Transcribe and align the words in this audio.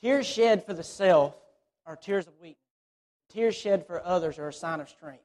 Tears 0.00 0.26
shed 0.26 0.64
for 0.64 0.74
the 0.74 0.84
self 0.84 1.34
are 1.86 1.96
tears 1.96 2.26
of 2.26 2.34
weakness. 2.40 2.58
Tears 3.32 3.54
shed 3.54 3.86
for 3.86 4.04
others 4.04 4.38
are 4.38 4.48
a 4.48 4.52
sign 4.52 4.80
of 4.80 4.88
strength. 4.88 5.22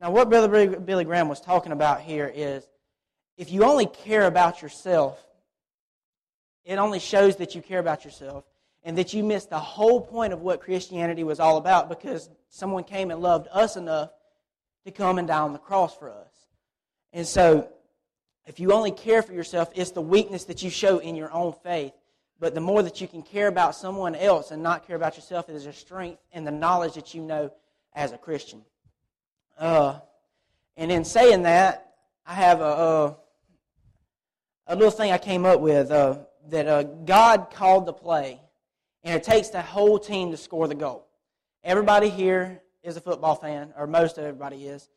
Now, 0.00 0.10
what 0.10 0.30
Brother 0.30 0.78
Billy 0.78 1.04
Graham 1.04 1.28
was 1.28 1.40
talking 1.40 1.72
about 1.72 2.00
here 2.00 2.30
is 2.34 2.66
if 3.36 3.50
you 3.52 3.64
only 3.64 3.86
care 3.86 4.26
about 4.26 4.62
yourself, 4.62 5.18
it 6.64 6.76
only 6.76 6.98
shows 6.98 7.36
that 7.36 7.54
you 7.54 7.62
care 7.62 7.78
about 7.78 8.04
yourself 8.04 8.44
and 8.82 8.96
that 8.96 9.12
you 9.12 9.22
miss 9.22 9.46
the 9.46 9.58
whole 9.58 10.00
point 10.00 10.32
of 10.32 10.40
what 10.40 10.60
Christianity 10.60 11.24
was 11.24 11.40
all 11.40 11.56
about 11.56 11.88
because 11.88 12.30
someone 12.48 12.84
came 12.84 13.10
and 13.10 13.20
loved 13.20 13.48
us 13.52 13.76
enough 13.76 14.10
to 14.84 14.90
come 14.90 15.18
and 15.18 15.28
die 15.28 15.38
on 15.38 15.52
the 15.52 15.58
cross 15.58 15.94
for 15.94 16.10
us. 16.10 16.32
And 17.12 17.26
so, 17.26 17.68
if 18.46 18.58
you 18.58 18.72
only 18.72 18.90
care 18.90 19.22
for 19.22 19.32
yourself, 19.32 19.70
it's 19.74 19.90
the 19.90 20.00
weakness 20.00 20.44
that 20.44 20.62
you 20.62 20.70
show 20.70 20.98
in 20.98 21.14
your 21.14 21.32
own 21.32 21.52
faith. 21.62 21.92
But 22.40 22.54
the 22.54 22.60
more 22.60 22.82
that 22.82 23.02
you 23.02 23.06
can 23.06 23.22
care 23.22 23.48
about 23.48 23.76
someone 23.76 24.14
else 24.14 24.50
and 24.50 24.62
not 24.62 24.86
care 24.86 24.96
about 24.96 25.16
yourself, 25.16 25.50
is 25.50 25.66
a 25.66 25.72
strength 25.74 26.20
and 26.32 26.46
the 26.46 26.50
knowledge 26.50 26.94
that 26.94 27.14
you 27.14 27.20
know 27.20 27.52
as 27.94 28.12
a 28.12 28.18
Christian. 28.18 28.62
Uh, 29.58 29.98
and 30.78 30.90
in 30.90 31.04
saying 31.04 31.42
that, 31.42 31.92
I 32.26 32.34
have 32.34 32.62
a, 32.62 32.64
a, 32.64 33.16
a 34.68 34.74
little 34.74 34.90
thing 34.90 35.12
I 35.12 35.18
came 35.18 35.44
up 35.44 35.60
with 35.60 35.90
uh, 35.90 36.20
that 36.48 36.66
uh, 36.66 36.82
God 36.82 37.50
called 37.52 37.84
the 37.84 37.92
play, 37.92 38.40
and 39.04 39.14
it 39.14 39.22
takes 39.22 39.48
the 39.48 39.60
whole 39.60 39.98
team 39.98 40.30
to 40.30 40.38
score 40.38 40.66
the 40.66 40.74
goal. 40.74 41.06
Everybody 41.62 42.08
here 42.08 42.62
is 42.82 42.96
a 42.96 43.02
football 43.02 43.34
fan, 43.34 43.74
or 43.76 43.86
most 43.86 44.16
of 44.16 44.24
everybody 44.24 44.66
is. 44.66 44.88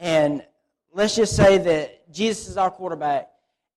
And 0.00 0.44
let's 0.92 1.14
just 1.14 1.36
say 1.36 1.58
that 1.58 2.12
Jesus 2.12 2.48
is 2.48 2.56
our 2.56 2.70
quarterback, 2.70 3.28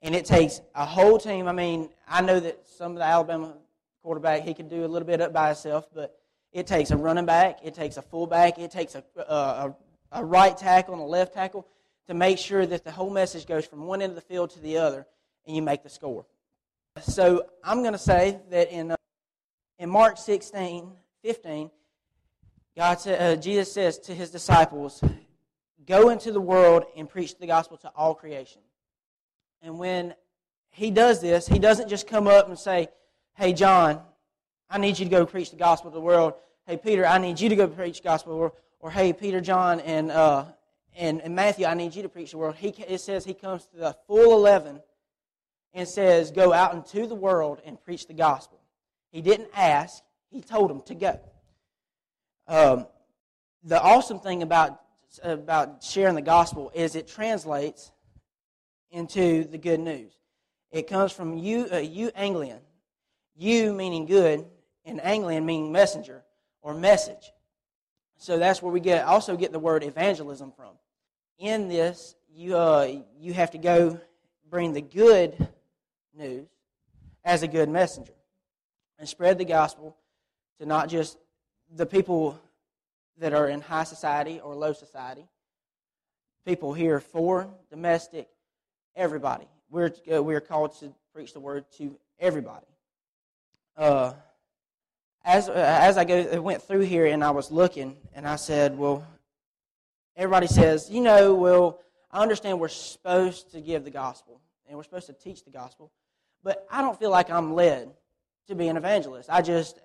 and 0.02 0.16
it 0.16 0.26
takes 0.26 0.62
a 0.76 0.86
whole 0.86 1.18
team. 1.18 1.48
I 1.48 1.52
mean, 1.52 1.90
I 2.08 2.22
know 2.22 2.40
that 2.40 2.68
some 2.68 2.94
of 2.94 2.98
the 2.98 3.04
Alabama 3.04 3.56
quarterback, 4.04 4.44
he 4.44 4.54
could 4.54 4.70
do 4.70 4.86
a 4.86 4.88
little 4.88 5.08
bit 5.08 5.22
up 5.22 5.34
by 5.34 5.48
himself, 5.48 5.88
but 5.94 6.18
it 6.52 6.68
takes 6.68 6.92
a 6.92 6.98
running 6.98 7.26
back, 7.26 7.60
it 7.64 7.74
takes 7.74 7.98
a 7.98 8.02
fullback, 8.02 8.58
it 8.58 8.72
takes 8.72 8.96
a, 8.96 9.04
a, 9.18 9.76
a 10.12 10.24
right 10.24 10.58
tackle 10.58 10.94
and 10.94 11.04
a 11.04 11.06
left 11.06 11.34
tackle 11.34 11.68
to 12.08 12.14
make 12.14 12.38
sure 12.38 12.66
that 12.66 12.84
the 12.84 12.92
whole 12.92 13.10
message 13.10 13.46
goes 13.46 13.66
from 13.66 13.86
one 13.86 14.02
end 14.02 14.12
of 14.12 14.16
the 14.16 14.22
field 14.22 14.50
to 14.52 14.60
the 14.60 14.78
other, 14.78 15.06
and 15.46 15.56
you 15.56 15.62
make 15.62 15.84
the 15.84 15.90
score. 15.90 16.26
So 17.02 17.46
I'm 17.64 17.82
going 17.82 17.94
to 17.94 18.00
say 18.00 18.40
that 18.50 18.72
in, 18.72 18.92
uh, 18.92 18.96
in 19.78 19.90
Mark 19.90 20.18
16, 20.18 20.90
15, 21.24 21.70
God 22.76 23.08
uh, 23.08 23.36
Jesus 23.36 23.72
says 23.72 24.00
to 24.00 24.14
his 24.14 24.30
disciples, 24.30 25.04
Go 25.86 26.10
into 26.10 26.32
the 26.32 26.42
world 26.42 26.86
and 26.96 27.10
preach 27.10 27.38
the 27.38 27.48
gospel 27.48 27.78
to 27.78 27.92
all 27.96 28.14
creation. 28.14 28.62
And 29.62 29.80
when 29.80 30.14
he 30.70 30.92
does 30.92 31.22
this, 31.22 31.48
he 31.48 31.60
doesn't 31.60 31.90
just 31.90 32.08
come 32.08 32.28
up 32.28 32.48
and 32.48 32.58
say, 32.58 32.90
Hey, 33.36 33.54
John, 33.54 34.02
I 34.70 34.78
need 34.78 35.00
you 35.00 35.06
to 35.06 35.12
go 35.12 35.26
preach 35.26 35.52
the 35.52 35.58
gospel 35.58 35.92
to 35.92 35.96
the 35.96 36.02
world. 36.02 36.34
Hey, 36.66 36.78
Peter, 36.78 37.06
I 37.06 37.18
need 37.18 37.40
you 37.40 37.50
to 37.50 37.56
go 37.56 37.68
preach 37.68 37.98
the 37.98 38.04
gospel 38.04 38.38
world. 38.38 38.52
Or, 38.80 38.92
hey, 38.92 39.14
Peter, 39.14 39.42
John, 39.42 39.80
and, 39.80 40.12
uh, 40.12 40.46
and, 40.96 41.22
and 41.22 41.36
Matthew, 41.36 41.66
I 41.66 41.74
need 41.74 41.96
you 41.96 42.04
to 42.04 42.10
preach 42.10 42.32
the 42.32 42.38
world. 42.38 42.56
He, 42.56 42.70
it 42.70 43.00
says 43.00 43.26
he 43.26 43.34
comes 43.34 43.66
to 43.68 43.78
the 43.78 43.96
full 44.08 44.34
11 44.34 44.82
and 45.74 45.88
says, 45.88 46.32
Go 46.32 46.54
out 46.54 46.74
into 46.74 47.08
the 47.08 47.16
world 47.16 47.62
and 47.66 47.82
preach 47.82 48.08
the 48.08 48.14
gospel. 48.14 48.60
He 49.12 49.22
didn't 49.22 49.50
ask, 49.56 50.04
he 50.30 50.42
told 50.42 50.70
them 50.70 50.82
to 50.82 50.96
go. 50.96 51.20
Um, 52.48 52.88
the 53.64 53.82
awesome 53.82 54.20
thing 54.20 54.44
about, 54.44 54.82
about 55.24 55.84
sharing 55.84 56.16
the 56.16 56.22
gospel 56.22 56.72
is 56.74 56.96
it 56.96 57.08
translates 57.08 57.92
into 58.92 59.44
the 59.46 59.58
good 59.58 59.80
news. 59.80 60.12
It 60.72 60.88
comes 60.88 61.12
from 61.12 61.38
you, 61.38 61.68
uh, 61.72 61.78
you 61.78 62.12
angelion. 62.12 62.60
You 63.36 63.74
meaning 63.74 64.06
good, 64.06 64.46
and 64.86 65.00
angelion 65.00 65.46
meaning 65.46 65.72
messenger 65.72 66.24
or 66.62 66.74
message. 66.74 67.32
So 68.18 68.40
that's 68.40 68.62
where 68.62 68.72
we 68.72 68.80
get 68.80 69.06
also 69.06 69.38
get 69.38 69.52
the 69.52 69.60
word 69.60 69.84
evangelism 69.84 70.52
from. 70.52 70.74
In 71.38 71.68
this, 71.68 72.16
you 72.34 72.58
uh, 72.58 73.02
you 73.20 73.34
have 73.34 73.52
to 73.52 73.58
go 73.58 74.00
bring 74.50 74.74
the 74.74 74.82
good 74.82 75.48
news 76.16 76.48
as 77.24 77.44
a 77.44 77.48
good 77.48 77.70
messenger 77.70 78.14
and 78.98 79.08
spread 79.08 79.38
the 79.38 79.46
gospel 79.46 79.96
to 80.60 80.66
not 80.66 80.90
just 80.90 81.18
the 81.76 81.86
people 81.86 82.40
that 83.20 83.34
are 83.34 83.48
in 83.48 83.62
high 83.62 83.84
society 83.84 84.40
or 84.40 84.56
low 84.56 84.74
society, 84.74 85.28
people 86.46 86.74
here, 86.74 87.00
foreign, 87.00 87.50
domestic, 87.70 88.28
everybody. 88.98 89.48
We're, 89.70 89.94
uh, 90.12 90.22
we're 90.22 90.42
called 90.42 90.78
to 90.80 90.92
preach 91.14 91.32
the 91.32 91.40
word 91.40 91.66
to 91.78 91.96
everybody. 92.20 92.66
Uh, 93.78 94.14
as, 95.24 95.48
uh, 95.50 95.54
as 95.54 95.98
I 95.98 96.04
go, 96.04 96.42
went 96.42 96.64
through 96.64 96.82
here 96.82 97.06
and 97.06 97.24
I 97.24 97.32
was 97.32 97.52
looking, 97.52 97.96
and 98.14 98.28
I 98.28 98.38
said, 98.38 98.78
well, 98.78 99.06
everybody 100.16 100.48
says, 100.48 100.90
you 100.90 101.02
know, 101.02 101.36
well, 101.36 101.80
I 102.12 102.22
understand 102.22 102.60
we're 102.60 102.70
supposed 102.70 103.52
to 103.52 103.62
give 103.62 103.84
the 103.84 103.92
gospel 103.92 104.42
and 104.68 104.76
we're 104.76 104.84
supposed 104.84 105.08
to 105.08 105.14
teach 105.14 105.44
the 105.44 105.52
gospel, 105.52 105.92
but 106.44 106.66
I 106.72 106.82
don't 106.82 106.98
feel 106.98 107.12
like 107.12 107.30
I'm 107.30 107.54
led 107.54 107.92
to 108.48 108.56
be 108.56 108.68
an 108.68 108.78
evangelist. 108.78 109.30
I 109.30 109.42
just, 109.42 109.80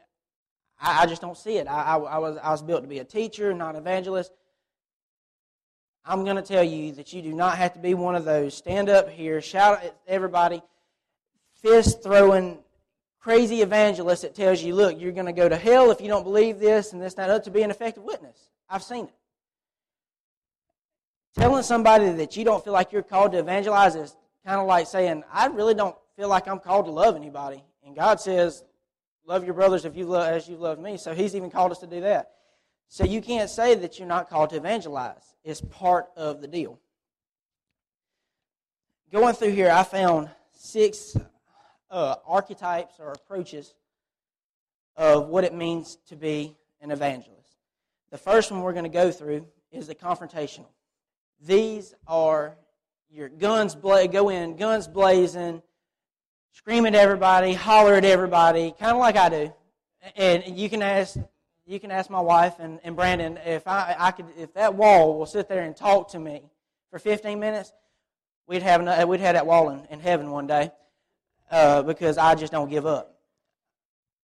I, 0.80 1.02
I 1.02 1.06
just 1.06 1.20
don't 1.20 1.36
see 1.36 1.56
it. 1.58 1.66
I, 1.66 1.82
I, 1.82 1.96
I, 1.96 2.18
was, 2.18 2.38
I 2.38 2.50
was 2.50 2.62
built 2.62 2.82
to 2.82 2.88
be 2.88 3.00
a 3.00 3.04
teacher, 3.04 3.52
not 3.52 3.74
an 3.74 3.80
evangelist. 3.82 4.32
I'm 6.04 6.24
going 6.24 6.36
to 6.36 6.42
tell 6.42 6.64
you 6.64 6.92
that 6.92 7.12
you 7.12 7.22
do 7.22 7.32
not 7.32 7.58
have 7.58 7.74
to 7.74 7.78
be 7.78 7.94
one 7.94 8.14
of 8.14 8.24
those 8.24 8.54
stand 8.54 8.88
up 8.88 9.08
here, 9.08 9.40
shout 9.40 9.84
at 9.84 9.96
everybody, 10.06 10.60
fist 11.54 12.02
throwing 12.02 12.58
crazy 13.20 13.62
evangelist 13.62 14.22
that 14.22 14.34
tells 14.34 14.60
you, 14.62 14.74
look, 14.74 15.00
you're 15.00 15.12
going 15.12 15.26
to 15.26 15.32
go 15.32 15.48
to 15.48 15.56
hell 15.56 15.92
if 15.92 16.00
you 16.00 16.08
don't 16.08 16.24
believe 16.24 16.58
this 16.58 16.92
and 16.92 17.00
this, 17.00 17.14
and 17.14 17.30
that, 17.30 17.44
to 17.44 17.50
be 17.50 17.62
an 17.62 17.70
effective 17.70 18.02
witness. 18.02 18.36
I've 18.68 18.82
seen 18.82 19.04
it. 19.04 19.14
Telling 21.38 21.62
somebody 21.62 22.10
that 22.10 22.36
you 22.36 22.44
don't 22.44 22.62
feel 22.62 22.72
like 22.72 22.92
you're 22.92 23.02
called 23.02 23.32
to 23.32 23.38
evangelize 23.38 23.94
is 23.94 24.16
kind 24.44 24.60
of 24.60 24.66
like 24.66 24.88
saying, 24.88 25.22
I 25.32 25.46
really 25.46 25.74
don't 25.74 25.96
feel 26.16 26.28
like 26.28 26.48
I'm 26.48 26.58
called 26.58 26.86
to 26.86 26.90
love 26.90 27.14
anybody. 27.14 27.62
And 27.86 27.94
God 27.94 28.20
says, 28.20 28.64
love 29.24 29.44
your 29.44 29.54
brothers 29.54 29.84
if 29.84 29.96
you 29.96 30.04
love, 30.06 30.28
as 30.28 30.48
you 30.48 30.56
love 30.56 30.80
me. 30.80 30.96
So 30.96 31.14
He's 31.14 31.36
even 31.36 31.50
called 31.50 31.70
us 31.70 31.78
to 31.78 31.86
do 31.86 32.00
that. 32.00 32.32
So 32.92 33.04
you 33.04 33.22
can't 33.22 33.48
say 33.48 33.74
that 33.74 33.98
you're 33.98 34.06
not 34.06 34.28
called 34.28 34.50
to 34.50 34.56
evangelize. 34.56 35.34
It's 35.44 35.62
part 35.62 36.08
of 36.14 36.42
the 36.42 36.46
deal. 36.46 36.78
Going 39.10 39.34
through 39.34 39.52
here, 39.52 39.70
I 39.70 39.82
found 39.82 40.28
six 40.52 41.16
uh, 41.90 42.16
archetypes 42.26 43.00
or 43.00 43.12
approaches 43.12 43.72
of 44.94 45.28
what 45.28 45.44
it 45.44 45.54
means 45.54 45.96
to 46.08 46.16
be 46.16 46.54
an 46.82 46.90
evangelist. 46.90 47.56
The 48.10 48.18
first 48.18 48.50
one 48.50 48.60
we're 48.60 48.74
going 48.74 48.84
to 48.84 48.90
go 48.90 49.10
through 49.10 49.46
is 49.70 49.86
the 49.86 49.94
confrontational. 49.94 50.68
These 51.40 51.94
are 52.06 52.58
your 53.08 53.30
guns 53.30 53.74
bla- 53.74 54.06
go 54.06 54.28
in, 54.28 54.56
guns 54.56 54.86
blazing, 54.86 55.62
scream 56.50 56.84
at 56.84 56.94
everybody, 56.94 57.54
holler 57.54 57.94
at 57.94 58.04
everybody, 58.04 58.74
kind 58.78 58.92
of 58.92 58.98
like 58.98 59.16
I 59.16 59.30
do. 59.30 59.54
And 60.14 60.58
you 60.58 60.68
can 60.68 60.82
ask 60.82 61.16
you 61.66 61.78
can 61.78 61.90
ask 61.90 62.10
my 62.10 62.20
wife 62.20 62.54
and, 62.58 62.80
and 62.82 62.96
Brandon 62.96 63.38
if 63.44 63.66
I, 63.66 63.94
I 63.98 64.10
could 64.10 64.26
if 64.36 64.52
that 64.54 64.74
wall 64.74 65.18
will 65.18 65.26
sit 65.26 65.48
there 65.48 65.62
and 65.62 65.76
talk 65.76 66.10
to 66.10 66.18
me 66.18 66.42
for 66.90 66.98
15 66.98 67.38
minutes, 67.38 67.72
we'd 68.46 68.62
have 68.62 69.08
we'd 69.08 69.20
have 69.20 69.34
that 69.34 69.46
wall 69.46 69.70
in, 69.70 69.84
in 69.90 70.00
heaven 70.00 70.30
one 70.30 70.46
day 70.46 70.70
uh, 71.50 71.82
because 71.82 72.18
I 72.18 72.34
just 72.34 72.52
don't 72.52 72.70
give 72.70 72.86
up. 72.86 73.16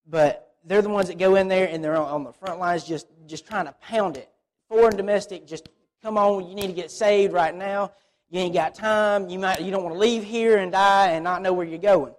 But 0.06 0.54
they're 0.64 0.82
the 0.82 0.88
ones 0.88 1.08
that 1.08 1.18
go 1.18 1.34
in 1.36 1.48
there 1.48 1.68
and 1.68 1.82
they're 1.82 1.96
on, 1.96 2.08
on 2.08 2.24
the 2.24 2.32
front 2.32 2.58
lines 2.58 2.84
just 2.84 3.06
just 3.26 3.46
trying 3.46 3.66
to 3.66 3.74
pound 3.82 4.16
it. 4.16 4.28
Foreign 4.68 4.96
domestic, 4.96 5.46
just 5.46 5.68
come 6.02 6.16
on, 6.16 6.46
you 6.48 6.54
need 6.54 6.68
to 6.68 6.72
get 6.72 6.90
saved 6.90 7.32
right 7.32 7.54
now. 7.54 7.92
You 8.30 8.40
ain't 8.40 8.54
got 8.54 8.74
time. 8.74 9.28
You 9.28 9.38
might 9.38 9.60
you 9.60 9.70
don't 9.70 9.82
want 9.82 9.94
to 9.94 9.98
leave 9.98 10.22
here 10.22 10.58
and 10.58 10.70
die 10.70 11.10
and 11.10 11.24
not 11.24 11.42
know 11.42 11.52
where 11.52 11.66
you're 11.66 11.78
going. 11.78 12.14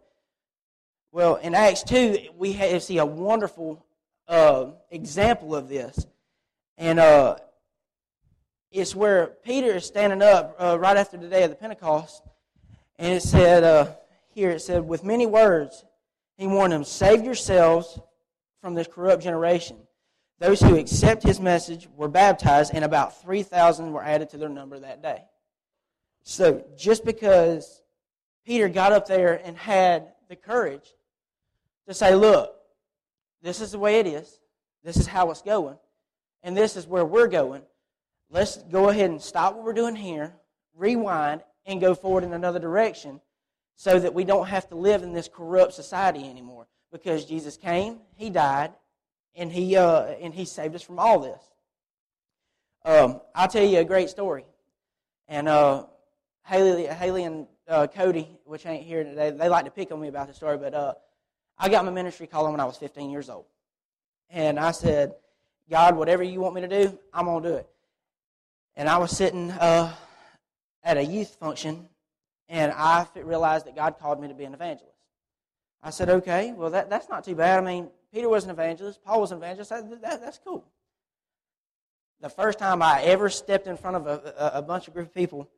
Well, 1.12 1.36
in 1.38 1.56
Acts 1.56 1.84
two, 1.84 2.18
we 2.36 2.52
have, 2.54 2.84
see 2.84 2.98
a 2.98 3.06
wonderful 3.06 3.85
uh, 4.28 4.72
example 4.90 5.56
of 5.56 5.70
this, 5.70 6.06
and 6.78 7.00
uh, 7.00 7.38
it's 8.72 8.96
where 8.96 9.28
Peter 9.44 9.76
is 9.76 9.86
standing 9.86 10.22
up 10.22 10.56
uh, 10.60 10.78
right 10.80 10.98
after 10.98 11.18
the 11.18 11.28
day 11.28 11.44
of 11.44 11.50
the 11.50 11.56
Pentecost, 11.56 12.24
and 12.98 13.14
it 13.14 13.22
said 13.22 13.64
uh, 13.64 13.92
here 14.34 14.52
it 14.52 14.62
said 14.62 14.88
with 14.88 15.04
many 15.04 15.26
words 15.26 15.86
he 16.38 16.48
warned 16.48 16.74
them, 16.74 16.84
"Save 16.84 17.24
yourselves 17.24 18.00
from 18.62 18.74
this 18.74 18.88
corrupt 18.88 19.24
generation." 19.24 19.78
Those 20.40 20.60
who 20.60 20.76
accept 20.76 21.24
his 21.24 21.40
message 21.40 21.88
were 21.96 22.10
baptized, 22.10 22.74
and 22.74 22.84
about 22.84 23.22
3,000 23.22 23.94
were 23.94 24.04
added 24.04 24.30
to 24.32 24.38
their 24.38 24.50
number 24.50 24.78
that 24.80 25.02
day. 25.02 25.24
So, 26.24 26.66
just 26.76 27.06
because 27.06 27.82
Peter 28.46 28.68
got 28.68 28.92
up 28.92 29.08
there 29.08 29.40
and 29.46 29.58
had 29.58 30.12
the 30.28 30.36
courage 30.36 30.94
to 31.88 31.94
say, 31.94 32.16
Look, 32.16 32.55
this 33.46 33.62
is 33.62 33.74
the 33.74 33.80
way 33.80 34.00
it 34.00 34.08
is. 34.08 34.40
This 34.84 34.98
is 34.98 35.06
how 35.06 35.30
it's 35.30 35.44
going. 35.44 35.78
And 36.42 36.58
this 36.58 36.76
is 36.76 36.88
where 36.88 37.06
we're 37.06 37.28
going. 37.28 37.62
Let's 38.32 38.58
go 38.58 38.90
ahead 38.90 39.12
and 39.12 39.22
stop 39.22 39.54
what 39.54 39.64
we're 39.64 39.74
doing 39.74 39.96
here, 39.96 40.34
rewind, 40.76 41.44
and 41.68 41.80
go 41.80 41.94
forward 41.94 42.24
in 42.24 42.34
another 42.34 42.58
direction 42.58 43.22
so 43.76 44.00
that 44.00 44.16
we 44.16 44.24
don't 44.24 44.48
have 44.48 44.68
to 44.70 44.76
live 44.76 45.04
in 45.04 45.14
this 45.14 45.28
corrupt 45.28 45.74
society 45.74 46.28
anymore. 46.28 46.66
because 46.92 47.26
Jesus 47.26 47.56
came, 47.56 48.00
He 48.16 48.32
died, 48.32 48.72
and 49.36 49.52
He 49.52 49.76
uh, 49.76 50.04
and 50.22 50.34
He 50.34 50.46
saved 50.46 50.74
us 50.74 50.82
from 50.82 50.98
all 50.98 51.20
this. 51.20 51.44
Um, 52.84 53.22
I'll 53.36 53.48
tell 53.48 53.66
you 53.66 53.80
a 53.80 53.84
great 53.84 54.10
story, 54.10 54.46
and 55.28 55.48
uh, 55.48 55.86
Haley, 56.46 56.86
Haley 56.86 57.24
and 57.24 57.48
uh, 57.68 57.88
Cody, 57.88 58.40
which 58.46 58.66
ain't 58.66 58.84
here 58.84 59.04
today, 59.04 59.32
they 59.32 59.50
like 59.50 59.66
to 59.66 59.72
pick 59.72 59.92
on 59.92 60.00
me 60.00 60.08
about 60.08 60.28
the 60.30 60.34
story, 60.34 60.58
but 60.58 60.74
uh, 60.74 60.94
I 61.58 61.70
got 61.70 61.86
my 61.86 61.92
ministry 61.92 62.28
calling 62.28 62.52
when 62.52 62.60
I 62.60 62.66
was 62.66 62.78
15 62.78 63.10
years 63.10 63.30
old, 63.30 63.46
and 64.30 64.60
I 64.60 64.72
said, 64.72 65.14
God, 65.70 65.96
whatever 65.96 66.24
you 66.24 66.40
want 66.40 66.56
me 66.56 66.62
to 66.62 66.68
do, 66.68 66.98
I'm 67.14 67.26
gonna 67.26 67.48
do 67.48 67.56
it. 67.56 67.68
And 68.76 68.90
I 68.90 68.98
was 68.98 69.12
sitting 69.12 69.52
uh, 69.52 69.94
at 70.84 70.98
a 70.98 71.04
youth 71.04 71.36
function, 71.36 71.88
and 72.50 72.72
I 72.72 73.08
realized 73.16 73.66
that 73.66 73.76
God 73.76 73.98
called 74.00 74.22
me 74.22 74.28
to 74.28 74.34
be 74.34 74.44
an 74.44 74.54
evangelist. 74.54 74.96
I 75.82 75.92
said, 75.92 76.10
okay, 76.10 76.52
well, 76.52 76.72
that, 76.72 76.90
that's 76.90 77.10
not 77.10 77.24
too 77.24 77.36
bad. 77.36 77.60
I 77.60 77.62
mean, 77.62 77.90
Peter 78.12 78.28
was 78.28 78.44
an 78.44 78.50
evangelist, 78.50 79.04
Paul 79.04 79.22
was 79.22 79.32
an 79.32 79.38
evangelist. 79.38 79.70
That, 79.70 80.02
that's 80.02 80.40
cool. 80.44 80.66
The 82.22 82.30
first 82.30 82.60
time 82.60 82.82
I 82.82 83.02
ever 83.04 83.30
stepped 83.30 83.68
in 83.68 83.78
front 83.78 83.98
of 83.98 84.08
a, 84.08 84.34
a, 84.38 84.60
a 84.60 84.62
bunch 84.62 84.88
of 84.88 84.94
group 84.94 85.08
of 85.08 85.14
people, 85.14 85.50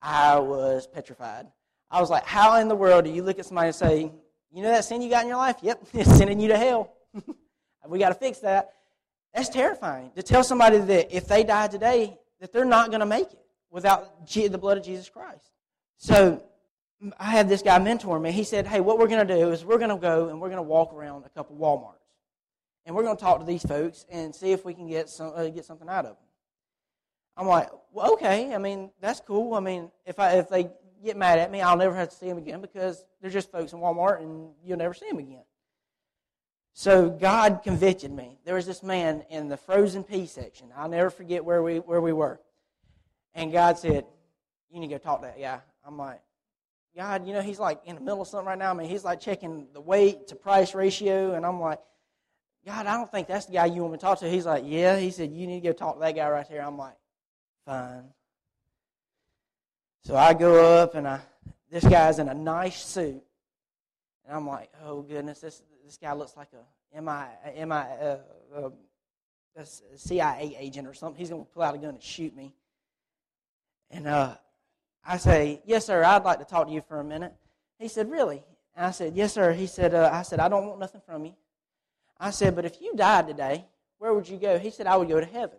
I 0.00 0.38
was 0.38 0.86
petrified. 0.86 1.46
I 1.90 2.00
was 2.00 2.10
like, 2.10 2.24
how 2.24 2.60
in 2.60 2.68
the 2.68 2.74
world 2.74 3.04
do 3.04 3.10
you 3.10 3.22
look 3.22 3.38
at 3.38 3.46
somebody 3.46 3.68
and 3.68 3.74
say, 3.74 4.12
you 4.54 4.62
know 4.62 4.70
that 4.70 4.84
sin 4.84 5.02
you 5.02 5.10
got 5.10 5.22
in 5.22 5.28
your 5.28 5.36
life? 5.36 5.56
Yep, 5.62 5.86
it's 5.94 6.16
sending 6.16 6.38
you 6.38 6.48
to 6.48 6.56
hell. 6.56 6.94
we 7.88 7.98
got 7.98 8.10
to 8.10 8.14
fix 8.14 8.38
that. 8.38 8.72
That's 9.34 9.48
terrifying 9.48 10.12
to 10.14 10.22
tell 10.22 10.44
somebody 10.44 10.78
that 10.78 11.14
if 11.14 11.26
they 11.26 11.42
die 11.42 11.66
today, 11.66 12.16
that 12.40 12.52
they're 12.52 12.64
not 12.64 12.90
going 12.90 13.00
to 13.00 13.06
make 13.06 13.32
it 13.32 13.40
without 13.70 14.28
the 14.32 14.58
blood 14.58 14.78
of 14.78 14.84
Jesus 14.84 15.08
Christ. 15.08 15.50
So 15.96 16.42
I 17.18 17.30
had 17.30 17.48
this 17.48 17.62
guy 17.62 17.78
mentor 17.80 18.20
me. 18.20 18.30
He 18.30 18.44
said, 18.44 18.66
Hey, 18.66 18.80
what 18.80 18.98
we're 18.98 19.08
going 19.08 19.26
to 19.26 19.34
do 19.34 19.50
is 19.50 19.64
we're 19.64 19.78
going 19.78 19.90
to 19.90 19.96
go 19.96 20.28
and 20.28 20.40
we're 20.40 20.48
going 20.48 20.58
to 20.58 20.62
walk 20.62 20.94
around 20.94 21.24
a 21.24 21.28
couple 21.30 21.56
Walmarts. 21.56 21.98
And 22.86 22.94
we're 22.94 23.02
going 23.02 23.16
to 23.16 23.22
talk 23.22 23.40
to 23.40 23.46
these 23.46 23.62
folks 23.62 24.06
and 24.10 24.34
see 24.34 24.52
if 24.52 24.64
we 24.64 24.72
can 24.72 24.88
get, 24.88 25.08
some, 25.08 25.32
uh, 25.34 25.48
get 25.48 25.64
something 25.64 25.88
out 25.88 26.04
of 26.04 26.16
them. 26.16 26.26
I'm 27.36 27.48
like, 27.48 27.70
well, 27.92 28.12
okay. 28.12 28.54
I 28.54 28.58
mean, 28.58 28.90
that's 29.00 29.20
cool. 29.20 29.54
I 29.54 29.60
mean, 29.60 29.90
if, 30.06 30.20
I, 30.20 30.34
if 30.34 30.48
they 30.48 30.68
get 31.04 31.16
mad 31.16 31.38
at 31.38 31.50
me, 31.50 31.60
I'll 31.60 31.76
never 31.76 31.94
have 31.94 32.10
to 32.10 32.16
see 32.16 32.28
them 32.28 32.38
again 32.38 32.60
because 32.60 33.04
they're 33.20 33.30
just 33.30 33.52
folks 33.52 33.72
in 33.72 33.78
Walmart 33.78 34.20
and 34.20 34.50
you'll 34.64 34.78
never 34.78 34.94
see 34.94 35.08
them 35.08 35.18
again. 35.18 35.44
So 36.72 37.08
God 37.08 37.60
convicted 37.62 38.10
me. 38.10 38.38
There 38.44 38.56
was 38.56 38.66
this 38.66 38.82
man 38.82 39.24
in 39.30 39.48
the 39.48 39.56
frozen 39.56 40.02
pea 40.02 40.26
section. 40.26 40.68
I'll 40.76 40.88
never 40.88 41.08
forget 41.08 41.44
where 41.44 41.62
we, 41.62 41.78
where 41.78 42.00
we 42.00 42.12
were. 42.12 42.40
And 43.34 43.52
God 43.52 43.78
said, 43.78 44.04
You 44.70 44.80
need 44.80 44.88
to 44.88 44.94
go 44.94 44.98
talk 44.98 45.20
to 45.20 45.28
that 45.28 45.40
guy. 45.40 45.60
I'm 45.86 45.96
like, 45.96 46.20
God, 46.96 47.26
you 47.26 47.32
know, 47.32 47.42
he's 47.42 47.60
like 47.60 47.80
in 47.84 47.94
the 47.94 48.00
middle 48.00 48.22
of 48.22 48.28
something 48.28 48.46
right 48.46 48.58
now. 48.58 48.70
I 48.70 48.74
mean, 48.74 48.88
he's 48.88 49.04
like 49.04 49.20
checking 49.20 49.68
the 49.72 49.80
weight 49.80 50.28
to 50.28 50.36
price 50.36 50.74
ratio. 50.74 51.34
And 51.34 51.46
I'm 51.46 51.60
like, 51.60 51.80
God, 52.66 52.86
I 52.86 52.96
don't 52.96 53.10
think 53.10 53.28
that's 53.28 53.46
the 53.46 53.52
guy 53.52 53.66
you 53.66 53.82
want 53.82 53.92
me 53.92 53.98
to 53.98 54.02
talk 54.02 54.20
to. 54.20 54.28
He's 54.28 54.46
like, 54.46 54.64
Yeah. 54.66 54.98
He 54.98 55.10
said, 55.10 55.32
You 55.32 55.46
need 55.46 55.60
to 55.60 55.68
go 55.68 55.72
talk 55.72 55.94
to 55.94 56.00
that 56.00 56.16
guy 56.16 56.28
right 56.28 56.48
there. 56.48 56.64
I'm 56.64 56.78
like, 56.78 56.96
Fine. 57.66 58.04
So 60.04 60.16
I 60.16 60.34
go 60.34 60.76
up 60.76 60.94
and 60.94 61.08
I, 61.08 61.20
this 61.70 61.84
guy's 61.84 62.18
in 62.18 62.28
a 62.28 62.34
nice 62.34 62.84
suit. 62.84 63.22
And 64.26 64.36
I'm 64.36 64.46
like, 64.46 64.70
Oh, 64.82 65.00
goodness, 65.00 65.40
this, 65.40 65.62
this 65.84 65.96
guy 65.96 66.12
looks 66.12 66.36
like 66.36 66.48
a 66.52 67.00
MI, 67.00 67.74
uh, 67.74 68.16
uh, 68.54 68.70
a 69.56 69.66
CIA 69.96 70.56
agent 70.58 70.86
or 70.86 70.92
something. 70.92 71.18
He's 71.18 71.30
going 71.30 71.44
to 71.44 71.50
pull 71.50 71.62
out 71.62 71.74
a 71.74 71.78
gun 71.78 71.90
and 71.94 72.02
shoot 72.02 72.36
me. 72.36 72.54
And 73.90 74.06
uh, 74.06 74.34
I 75.06 75.16
say, 75.16 75.62
Yes, 75.64 75.86
sir, 75.86 76.04
I'd 76.04 76.22
like 76.22 76.38
to 76.38 76.44
talk 76.44 76.66
to 76.66 76.72
you 76.72 76.82
for 76.82 77.00
a 77.00 77.04
minute. 77.04 77.32
He 77.78 77.88
said, 77.88 78.10
Really? 78.10 78.44
And 78.76 78.84
I 78.84 78.90
said, 78.90 79.14
Yes, 79.14 79.32
sir. 79.32 79.52
He 79.52 79.66
said, 79.66 79.94
uh, 79.94 80.10
I 80.12 80.20
said, 80.20 80.38
I 80.38 80.48
don't 80.48 80.66
want 80.66 80.80
nothing 80.80 81.00
from 81.06 81.24
you. 81.24 81.34
I 82.20 82.30
said, 82.30 82.54
But 82.54 82.66
if 82.66 82.78
you 82.82 82.94
died 82.94 83.26
today, 83.26 83.64
where 83.96 84.12
would 84.12 84.28
you 84.28 84.36
go? 84.36 84.58
He 84.58 84.70
said, 84.70 84.86
I 84.86 84.96
would 84.96 85.08
go 85.08 85.18
to 85.18 85.26
heaven. 85.26 85.58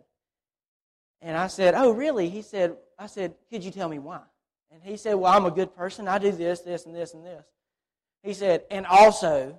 And 1.20 1.36
I 1.36 1.48
said, 1.48 1.74
Oh, 1.76 1.90
really? 1.90 2.30
He 2.30 2.44
said, 2.44 2.78
I 3.00 3.08
said, 3.08 3.34
Could 3.50 3.64
you 3.64 3.72
tell 3.72 3.90
me 3.90 3.98
why? 3.98 4.22
And 4.76 4.84
he 4.84 4.98
said, 4.98 5.14
Well, 5.14 5.32
I'm 5.32 5.46
a 5.46 5.52
good 5.52 5.74
person. 5.74 6.06
I 6.10 6.18
do 6.18 6.34
this, 6.34 6.60
this, 6.60 6.86
and 6.86 6.94
this, 6.94 7.14
and 7.14 7.26
this. 7.26 7.46
He 8.24 8.34
said, 8.34 8.66
And 8.70 8.86
also, 8.86 9.58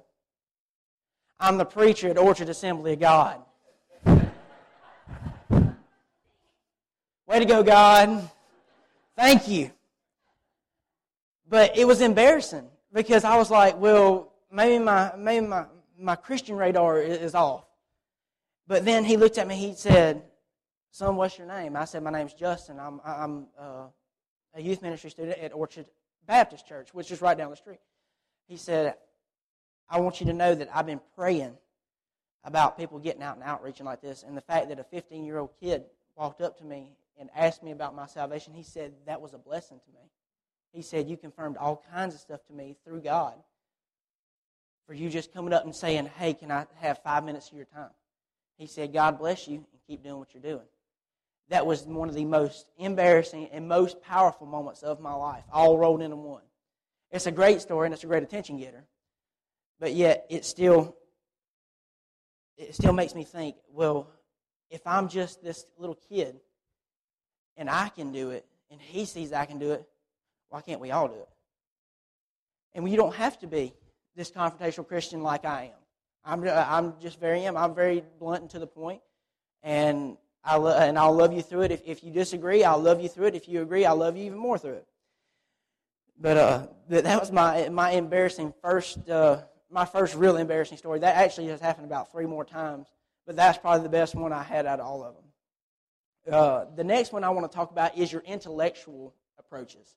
I'm 1.40 1.56
the 1.56 1.64
preacher 1.64 2.10
at 2.10 2.18
Orchard 2.18 2.50
Assembly 2.50 2.92
of 2.92 3.00
God. 3.00 3.40
Way 7.26 7.38
to 7.38 7.46
go, 7.46 7.62
God. 7.62 8.28
Thank 9.16 9.48
you. 9.48 9.70
But 11.48 11.78
it 11.78 11.86
was 11.86 12.02
embarrassing 12.02 12.68
because 12.92 13.24
I 13.24 13.38
was 13.38 13.50
like, 13.50 13.78
well, 13.78 14.34
maybe 14.52 14.84
my, 14.84 15.12
maybe 15.16 15.46
my, 15.46 15.64
my 15.98 16.14
Christian 16.14 16.56
radar 16.56 17.00
is 17.00 17.34
off. 17.34 17.64
But 18.68 18.84
then 18.84 19.02
he 19.04 19.16
looked 19.16 19.38
at 19.38 19.48
me, 19.48 19.56
he 19.56 19.74
said, 19.74 20.22
Son, 20.90 21.16
what's 21.16 21.38
your 21.38 21.46
name? 21.46 21.74
I 21.74 21.86
said, 21.86 22.02
My 22.02 22.10
name's 22.10 22.34
Justin. 22.34 22.78
I'm, 22.78 23.00
I'm 23.04 23.46
uh, 23.58 23.86
a 24.56 24.62
youth 24.62 24.82
ministry 24.82 25.11
student 25.11 25.38
at 25.38 25.53
Orchard 25.53 25.87
Baptist 26.26 26.67
Church, 26.67 26.93
which 26.93 27.11
is 27.11 27.20
right 27.20 27.37
down 27.37 27.50
the 27.50 27.56
street. 27.56 27.79
He 28.49 28.56
said, 28.56 28.94
I 29.88 30.00
want 30.00 30.20
you 30.20 30.26
to 30.26 30.32
know 30.32 30.55
that 30.55 30.69
I've 30.75 30.87
been 30.87 31.00
praying 31.14 31.56
about 32.43 32.79
people 32.79 32.99
getting 32.99 33.23
out 33.23 33.37
and 33.37 33.44
outreaching 33.44 33.87
like 33.87 34.00
this. 34.00 34.23
And 34.23 34.37
the 34.37 34.41
fact 34.41 34.69
that 34.69 34.79
a 34.79 34.85
15 34.85 35.25
year 35.25 35.38
old 35.38 35.50
kid 35.61 35.85
walked 36.17 36.41
up 36.41 36.58
to 36.58 36.64
me 36.64 36.93
and 37.19 37.29
asked 37.37 37.62
me 37.62 37.70
about 37.70 37.94
my 37.94 38.06
salvation, 38.06 38.55
he 38.55 38.62
said 38.62 38.93
that 39.06 39.20
was 39.20 39.35
a 39.35 39.38
blessing 39.38 39.79
to 39.79 39.91
me. 39.93 40.11
He 40.73 40.82
said, 40.82 41.09
You 41.09 41.17
confirmed 41.17 41.56
all 41.56 41.82
kinds 41.93 42.14
of 42.14 42.20
stuff 42.20 42.44
to 42.47 42.52
me 42.52 42.76
through 42.85 43.00
God 43.02 43.35
for 44.87 44.94
you 44.94 45.11
just 45.11 45.32
coming 45.32 45.52
up 45.52 45.64
and 45.64 45.75
saying, 45.75 46.06
Hey, 46.19 46.35
can 46.35 46.50
I 46.50 46.67
have 46.76 47.02
five 47.02 47.25
minutes 47.25 47.50
of 47.50 47.56
your 47.56 47.67
time? 47.67 47.91
He 48.56 48.67
said, 48.67 48.93
God 48.93 49.19
bless 49.19 49.47
you 49.47 49.56
and 49.56 49.81
keep 49.87 50.02
doing 50.02 50.19
what 50.19 50.32
you're 50.32 50.43
doing. 50.43 50.67
That 51.48 51.66
was 51.66 51.84
one 51.84 52.08
of 52.08 52.14
the 52.14 52.25
most 52.25 52.66
embarrassing 52.78 53.48
and 53.52 53.69
most 53.69 54.02
powerful 54.02 54.46
moments 54.46 54.82
of 54.82 55.00
my 55.00 55.14
life, 55.14 55.44
all 55.52 55.78
rolled 55.78 56.02
into 56.02 56.16
one. 56.16 56.43
It's 57.10 57.26
a 57.26 57.32
great 57.32 57.60
story 57.60 57.87
and 57.87 57.94
it's 57.94 58.04
a 58.04 58.08
great 58.08 58.22
attention 58.22 58.58
getter. 58.58 58.84
But 59.78 59.94
yet 59.94 60.26
it 60.28 60.44
still 60.44 60.96
it 62.56 62.75
still 62.75 62.93
makes 62.93 63.14
me 63.14 63.22
think, 63.22 63.56
well, 63.70 64.08
if 64.70 64.81
I'm 64.87 65.08
just 65.08 65.43
this 65.43 65.66
little 65.78 65.98
kid 66.08 66.40
and 67.56 67.69
I 67.69 67.90
can 67.90 68.12
do 68.12 68.31
it, 68.31 68.46
and 68.70 68.81
he 68.81 69.04
sees 69.04 69.32
I 69.32 69.44
can 69.44 69.58
do 69.58 69.72
it, 69.72 69.87
why 70.49 70.60
can't 70.60 70.81
we 70.81 70.90
all 70.90 71.08
do 71.08 71.14
it? 71.14 71.28
And 72.75 72.90
you 72.90 72.96
don't 72.96 73.14
have 73.14 73.38
to 73.40 73.46
be 73.46 73.72
this 74.16 74.31
confrontational 74.31 74.87
Christian 74.87 75.22
like 75.22 75.44
I 75.44 75.64
am. 75.64 76.42
I'm, 76.42 76.49
I'm 76.49 76.94
just 77.00 77.20
very 77.20 77.44
am. 77.44 77.56
I'm 77.56 77.75
very 77.75 78.02
blunt 78.19 78.42
and 78.42 78.50
to 78.50 78.59
the 78.59 78.66
point, 78.66 79.00
and 79.62 80.16
I 80.47 80.57
lo- 80.57 80.79
and 80.79 80.97
I'll 80.99 81.12
love 81.15 81.33
you 81.33 81.43
through 81.43 81.62
it. 81.62 81.73
If, 81.73 81.83
if 81.85 82.05
you 82.05 82.12
disagree, 82.12 82.62
I'll 82.62 82.79
love 82.81 83.00
you 83.00 83.09
through 83.09 83.26
it. 83.26 83.35
If 83.35 83.49
you 83.49 83.62
agree, 83.62 83.85
I'll 83.85 83.97
love 83.97 84.17
you 84.17 84.25
even 84.25 84.38
more 84.38 84.57
through 84.57 84.75
it. 84.75 84.87
But 86.19 86.37
uh, 86.37 86.67
that 86.88 87.21
was 87.21 87.33
my 87.33 87.69
my 87.69 87.91
embarrassing 87.91 88.55
first 88.62 89.09
uh, 89.11 89.43
my 89.71 89.85
first 89.85 90.15
real 90.15 90.37
embarrassing 90.37 90.79
story. 90.79 91.00
That 91.00 91.17
actually 91.17 91.49
has 91.49 91.61
happened 91.61 91.87
about 91.87 92.12
three 92.12 92.26
more 92.26 92.45
times, 92.45 92.87
but 93.26 93.37
that's 93.37 93.59
probably 93.59 93.83
the 93.83 93.91
best 93.91 94.15
one 94.15 94.33
I 94.33 94.43
had 94.43 94.67
out 94.67 94.81
of 94.81 94.87
all 94.87 95.05
of 95.05 95.15
them. 95.15 95.25
Uh, 96.33 96.65
the 96.75 96.85
next 96.85 97.12
one 97.12 97.25
I 97.25 97.31
want 97.31 97.50
to 97.50 97.55
talk 97.55 97.71
about 97.71 97.97
is 97.99 98.12
your 98.12 98.23
intellectual 98.23 99.15
approaches. 99.38 99.95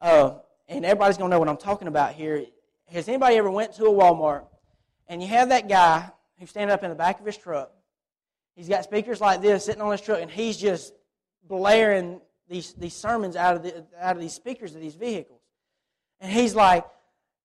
Uh, 0.00 0.38
and 0.68 0.84
everybody's 0.84 1.16
going 1.16 1.30
to 1.30 1.36
know 1.36 1.38
what 1.38 1.48
I'm 1.48 1.56
talking 1.56 1.88
about 1.88 2.14
here. 2.14 2.44
Has 2.90 3.08
anybody 3.08 3.36
ever 3.36 3.50
went 3.50 3.74
to 3.74 3.84
a 3.84 3.90
Walmart 3.90 4.44
and 5.08 5.22
you 5.22 5.28
have 5.28 5.50
that 5.50 5.68
guy 5.68 6.10
who's 6.38 6.50
standing 6.50 6.72
up 6.72 6.82
in 6.82 6.90
the 6.90 6.96
back 6.96 7.20
of 7.20 7.26
his 7.26 7.36
truck? 7.36 7.72
He's 8.54 8.68
got 8.68 8.84
speakers 8.84 9.20
like 9.20 9.40
this 9.40 9.64
sitting 9.64 9.82
on 9.82 9.92
his 9.92 10.00
truck, 10.00 10.20
and 10.20 10.30
he's 10.30 10.56
just 10.56 10.92
blaring 11.48 12.20
these, 12.48 12.74
these 12.74 12.94
sermons 12.94 13.36
out 13.36 13.56
of, 13.56 13.62
the, 13.62 13.84
out 13.98 14.16
of 14.16 14.22
these 14.22 14.34
speakers 14.34 14.74
of 14.74 14.80
these 14.80 14.94
vehicles. 14.94 15.40
And 16.20 16.30
he's 16.30 16.54
like, 16.54 16.84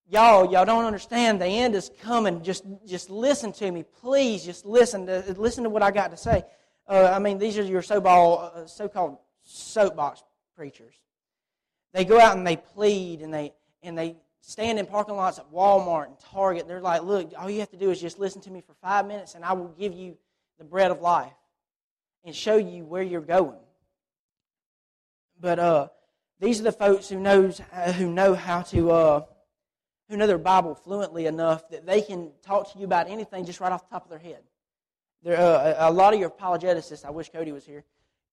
y'all, 0.10 0.52
y'all 0.52 0.66
don't 0.66 0.86
understand. 0.86 1.42
The 1.42 1.46
end 1.46 1.76
is 1.76 1.92
coming. 2.02 2.44
Just, 2.44 2.66
just 2.86 3.10
listen 3.10 3.52
to 3.54 3.72
me, 3.72 3.84
please. 4.02 4.44
Just 4.44 4.66
listen 4.66 5.06
to, 5.08 5.24
listen 5.38 5.64
to 5.64 5.70
what 5.70 5.82
I 5.82 5.92
got 5.92 6.12
to 6.12 6.18
say. 6.18 6.44
Uh, 6.88 7.12
I 7.14 7.20
mean, 7.20 7.38
these 7.38 7.58
are 7.58 7.64
your 7.64 7.84
uh, 7.90 8.66
so-called 8.66 9.18
soapbox 9.44 10.24
preachers. 10.56 10.96
They 11.94 12.06
go 12.06 12.20
out 12.20 12.38
and 12.38 12.46
they 12.46 12.58
plead 12.58 13.22
and 13.22 13.34
they 13.34 13.54
and 13.82 13.98
they 13.98 14.18
stand 14.42 14.80
in 14.80 14.86
parking 14.86 15.16
lots 15.16 15.40
at 15.40 15.52
Walmart 15.52 16.08
and 16.08 16.20
Target. 16.20 16.68
They're 16.68 16.82
like, 16.82 17.04
look, 17.04 17.32
all 17.38 17.50
you 17.50 17.60
have 17.60 17.72
to 17.72 17.78
do 17.78 17.92
is 17.92 18.00
just 18.02 18.20
listen 18.20 18.42
to 18.42 18.52
me 18.52 18.62
for 18.62 18.74
five 18.82 19.08
minutes, 19.08 19.36
and 19.36 19.44
I 19.44 19.54
will 19.54 19.70
give 19.70 19.94
you 19.94 20.18
the 20.58 20.64
bread 20.64 20.92
of 20.92 21.02
life 21.02 21.34
and 22.24 22.36
show 22.36 22.58
you 22.58 22.86
where 22.86 23.04
you're 23.04 23.22
going. 23.22 23.60
But 25.40 25.60
uh, 25.60 25.88
these 26.40 26.60
are 26.60 26.64
the 26.64 26.72
folks 26.72 27.10
who 27.10 27.20
knows 27.20 27.62
who 27.96 28.12
know 28.12 28.34
how 28.34 28.62
to 28.64 28.92
uh, 28.92 29.22
who 30.10 30.18
know 30.18 30.28
their 30.28 30.38
Bible 30.38 30.76
fluently 30.76 31.26
enough 31.26 31.70
that 31.70 31.86
they 31.86 32.02
can 32.02 32.32
talk 32.42 32.72
to 32.74 32.80
you 32.80 32.86
about 32.86 33.10
anything 33.10 33.46
just 33.46 33.60
right 33.60 33.72
off 33.72 33.88
the 33.88 33.94
top 33.94 34.04
of 34.04 34.10
their 34.10 34.20
head. 34.20 34.42
There, 35.24 35.38
uh, 35.38 35.90
a 35.90 35.92
lot 35.92 36.14
of 36.14 36.20
your 36.20 36.30
apologeticists. 36.30 37.06
I 37.06 37.10
wish 37.10 37.30
Cody 37.30 37.52
was 37.52 37.66
here. 37.66 37.84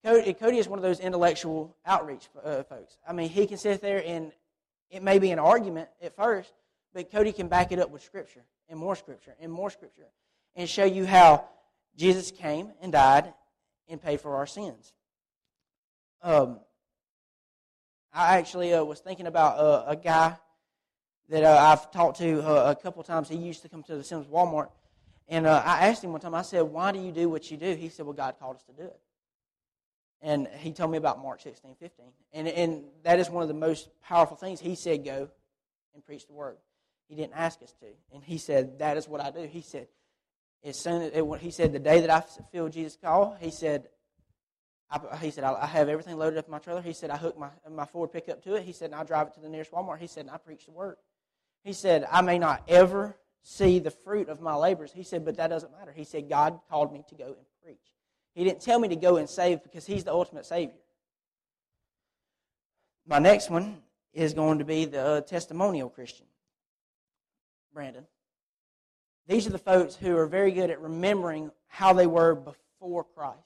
Cody, 0.03 0.33
Cody 0.33 0.57
is 0.57 0.67
one 0.67 0.77
of 0.77 0.83
those 0.83 0.99
intellectual 0.99 1.75
outreach 1.85 2.29
uh, 2.43 2.63
folks. 2.63 2.97
I 3.07 3.13
mean, 3.13 3.29
he 3.29 3.47
can 3.47 3.57
sit 3.57 3.81
there 3.81 4.03
and 4.05 4.31
it 4.91 5.01
may 5.01 5.17
be 5.19 5.31
an 5.31 5.39
argument 5.39 5.89
at 6.01 6.15
first, 6.15 6.53
But 6.93 7.11
Cody 7.11 7.33
can 7.33 7.47
back 7.47 7.71
it 7.71 7.79
up 7.79 7.89
with 7.89 8.03
Scripture 8.03 8.43
and 8.69 8.79
more 8.79 8.95
Scripture 8.95 9.35
and 9.39 9.51
more 9.51 9.69
Scripture 9.69 10.07
and 10.55 10.69
show 10.69 10.85
you 10.85 11.05
how 11.05 11.49
Jesus 11.97 12.31
came 12.31 12.71
and 12.81 12.91
died 12.91 13.33
and 13.87 14.01
paid 14.01 14.21
for 14.21 14.35
our 14.35 14.47
sins. 14.47 14.93
Um, 16.21 16.59
I 18.13 18.37
actually 18.37 18.73
uh, 18.73 18.83
was 18.83 18.99
thinking 18.99 19.27
about 19.27 19.59
uh, 19.59 19.83
a 19.87 19.95
guy 19.95 20.35
that 21.29 21.43
uh, 21.43 21.57
I've 21.57 21.91
talked 21.91 22.17
to 22.19 22.39
uh, 22.41 22.71
a 22.71 22.81
couple 22.81 23.03
times. 23.03 23.29
He 23.29 23.35
used 23.35 23.61
to 23.63 23.69
come 23.69 23.83
to 23.83 23.95
the 23.95 24.03
Sims 24.03 24.27
Walmart. 24.27 24.69
And 25.27 25.47
uh, 25.47 25.61
I 25.65 25.87
asked 25.87 26.03
him 26.03 26.11
one 26.11 26.21
time, 26.21 26.35
I 26.35 26.43
said, 26.43 26.61
Why 26.61 26.91
do 26.91 26.99
you 26.99 27.11
do 27.11 27.29
what 27.29 27.49
you 27.49 27.57
do? 27.57 27.73
He 27.75 27.89
said, 27.89 28.05
Well, 28.05 28.13
God 28.13 28.35
called 28.39 28.57
us 28.57 28.63
to 28.63 28.73
do 28.73 28.83
it. 28.83 28.99
And 30.21 30.47
he 30.59 30.71
told 30.71 30.91
me 30.91 30.97
about 30.97 31.21
Mark 31.21 31.41
16, 31.41 31.75
15. 31.79 32.05
And, 32.33 32.47
and 32.47 32.83
that 33.03 33.19
is 33.19 33.29
one 33.29 33.41
of 33.41 33.47
the 33.47 33.53
most 33.53 33.89
powerful 34.01 34.37
things. 34.37 34.59
He 34.59 34.75
said, 34.75 35.03
Go 35.03 35.29
and 35.93 36.05
preach 36.05 36.27
the 36.27 36.33
word. 36.33 36.57
He 37.07 37.15
didn't 37.15 37.33
ask 37.35 37.61
us 37.61 37.73
to. 37.79 37.87
And 38.13 38.23
he 38.23 38.37
said, 38.37 38.79
That 38.79 38.97
is 38.97 39.07
what 39.07 39.21
I 39.21 39.31
do. 39.31 39.41
He 39.41 39.61
said, 39.61 39.87
as 40.65 40.77
soon 40.77 41.03
as 41.03 41.11
it, 41.13 41.41
he 41.41 41.51
said, 41.51 41.73
the 41.73 41.79
day 41.79 42.01
that 42.01 42.09
I 42.09 42.23
feel 42.51 42.67
Jesus' 42.69 42.97
call, 43.01 43.37
he 43.39 43.51
said, 43.51 43.87
I, 44.89 45.17
he 45.17 45.31
said, 45.31 45.43
I 45.43 45.65
have 45.65 45.89
everything 45.89 46.17
loaded 46.17 46.37
up 46.37 46.45
in 46.45 46.51
my 46.51 46.59
trailer. 46.59 46.81
He 46.81 46.93
said, 46.93 47.09
I 47.09 47.17
hook 47.17 47.37
my, 47.37 47.49
my 47.71 47.85
Ford 47.85 48.11
pickup 48.11 48.43
to 48.43 48.55
it. 48.55 48.63
He 48.63 48.71
said, 48.71 48.91
and 48.91 48.95
I 48.95 49.03
drive 49.03 49.27
it 49.27 49.33
to 49.35 49.39
the 49.39 49.49
nearest 49.49 49.71
Walmart. 49.71 49.99
He 49.99 50.07
said, 50.07 50.25
and 50.25 50.31
I 50.31 50.37
preach 50.37 50.65
the 50.65 50.71
word. 50.71 50.97
He 51.63 51.73
said, 51.73 52.07
I 52.11 52.21
may 52.21 52.39
not 52.39 52.63
ever 52.67 53.15
see 53.41 53.79
the 53.79 53.91
fruit 53.91 54.29
of 54.29 54.41
my 54.41 54.55
labors. 54.55 54.91
He 54.91 55.03
said, 55.03 55.23
but 55.23 55.37
that 55.37 55.47
doesn't 55.47 55.71
matter. 55.71 55.91
He 55.91 56.03
said, 56.03 56.29
God 56.29 56.59
called 56.69 56.91
me 56.91 57.03
to 57.09 57.15
go 57.15 57.25
and 57.25 57.45
preach. 57.63 57.77
He 58.33 58.43
didn't 58.43 58.61
tell 58.61 58.79
me 58.79 58.87
to 58.89 58.95
go 58.95 59.17
and 59.17 59.29
save 59.29 59.63
because 59.63 59.85
He's 59.85 60.03
the 60.03 60.11
ultimate 60.11 60.45
Savior. 60.45 60.75
My 63.07 63.19
next 63.19 63.49
one 63.49 63.77
is 64.13 64.33
going 64.33 64.59
to 64.59 64.65
be 64.65 64.85
the 64.85 65.23
testimonial 65.27 65.89
Christian. 65.89 66.25
Brandon. 67.73 68.05
These 69.27 69.47
are 69.47 69.51
the 69.51 69.57
folks 69.57 69.95
who 69.95 70.15
are 70.17 70.27
very 70.27 70.51
good 70.51 70.69
at 70.69 70.81
remembering 70.81 71.51
how 71.67 71.93
they 71.93 72.07
were 72.07 72.35
before 72.35 73.03
Christ. 73.03 73.39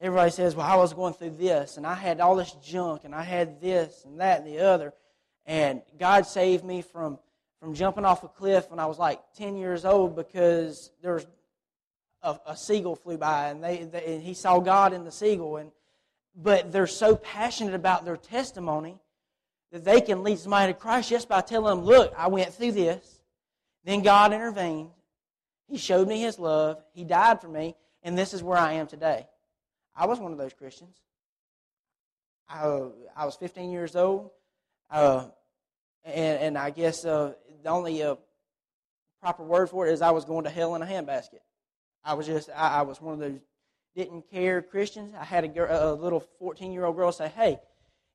Everybody 0.00 0.30
says, 0.30 0.54
Well, 0.54 0.66
I 0.66 0.76
was 0.76 0.94
going 0.94 1.14
through 1.14 1.36
this, 1.36 1.76
and 1.76 1.86
I 1.86 1.94
had 1.94 2.20
all 2.20 2.36
this 2.36 2.52
junk, 2.64 3.02
and 3.04 3.14
I 3.14 3.22
had 3.22 3.60
this, 3.60 4.04
and 4.04 4.20
that, 4.20 4.40
and 4.40 4.46
the 4.46 4.60
other. 4.60 4.94
And 5.44 5.82
God 5.98 6.26
saved 6.26 6.64
me 6.64 6.82
from, 6.82 7.18
from 7.60 7.74
jumping 7.74 8.04
off 8.04 8.24
a 8.24 8.28
cliff 8.28 8.70
when 8.70 8.78
I 8.78 8.86
was 8.86 8.98
like 8.98 9.20
10 9.36 9.56
years 9.56 9.84
old 9.84 10.16
because 10.16 10.90
there 11.02 11.14
was 11.14 11.26
a, 12.22 12.38
a 12.46 12.56
seagull 12.56 12.96
flew 12.96 13.18
by, 13.18 13.48
and, 13.48 13.62
they, 13.62 13.84
they, 13.84 14.14
and 14.14 14.22
he 14.22 14.34
saw 14.34 14.60
God 14.60 14.92
in 14.92 15.04
the 15.04 15.12
seagull. 15.12 15.56
And, 15.56 15.70
but 16.34 16.72
they're 16.72 16.86
so 16.86 17.16
passionate 17.16 17.74
about 17.74 18.04
their 18.04 18.16
testimony 18.16 18.96
that 19.72 19.84
they 19.84 20.00
can 20.00 20.22
lead 20.22 20.38
somebody 20.38 20.72
to 20.72 20.78
Christ 20.78 21.10
just 21.10 21.28
by 21.28 21.40
telling 21.40 21.76
them, 21.76 21.84
Look, 21.84 22.14
I 22.16 22.28
went 22.28 22.54
through 22.54 22.72
this. 22.72 23.19
Then 23.84 24.02
God 24.02 24.32
intervened. 24.32 24.90
He 25.68 25.78
showed 25.78 26.08
me 26.08 26.20
His 26.20 26.38
love. 26.38 26.82
He 26.92 27.04
died 27.04 27.40
for 27.40 27.48
me. 27.48 27.74
And 28.02 28.16
this 28.16 28.34
is 28.34 28.42
where 28.42 28.58
I 28.58 28.74
am 28.74 28.86
today. 28.86 29.26
I 29.94 30.06
was 30.06 30.18
one 30.18 30.32
of 30.32 30.38
those 30.38 30.54
Christians. 30.54 30.96
I, 32.48 32.82
I 33.16 33.24
was 33.26 33.36
15 33.36 33.70
years 33.70 33.94
old. 33.94 34.30
Uh, 34.90 35.26
and, 36.04 36.40
and 36.40 36.58
I 36.58 36.70
guess 36.70 37.04
uh, 37.04 37.34
the 37.62 37.68
only 37.68 38.02
uh, 38.02 38.16
proper 39.20 39.44
word 39.44 39.68
for 39.70 39.86
it 39.86 39.92
is 39.92 40.02
I 40.02 40.10
was 40.10 40.24
going 40.24 40.44
to 40.44 40.50
hell 40.50 40.74
in 40.74 40.82
a 40.82 40.86
handbasket. 40.86 41.40
I 42.02 42.14
was 42.14 42.26
just, 42.26 42.48
I, 42.56 42.78
I 42.78 42.82
was 42.82 43.00
one 43.00 43.14
of 43.14 43.20
those 43.20 43.40
didn't 43.94 44.30
care 44.30 44.62
Christians. 44.62 45.14
I 45.18 45.24
had 45.24 45.44
a, 45.44 45.48
girl, 45.48 45.68
a 45.70 45.94
little 45.94 46.20
14 46.38 46.72
year 46.72 46.84
old 46.84 46.96
girl 46.96 47.12
say, 47.12 47.28
Hey, 47.28 47.58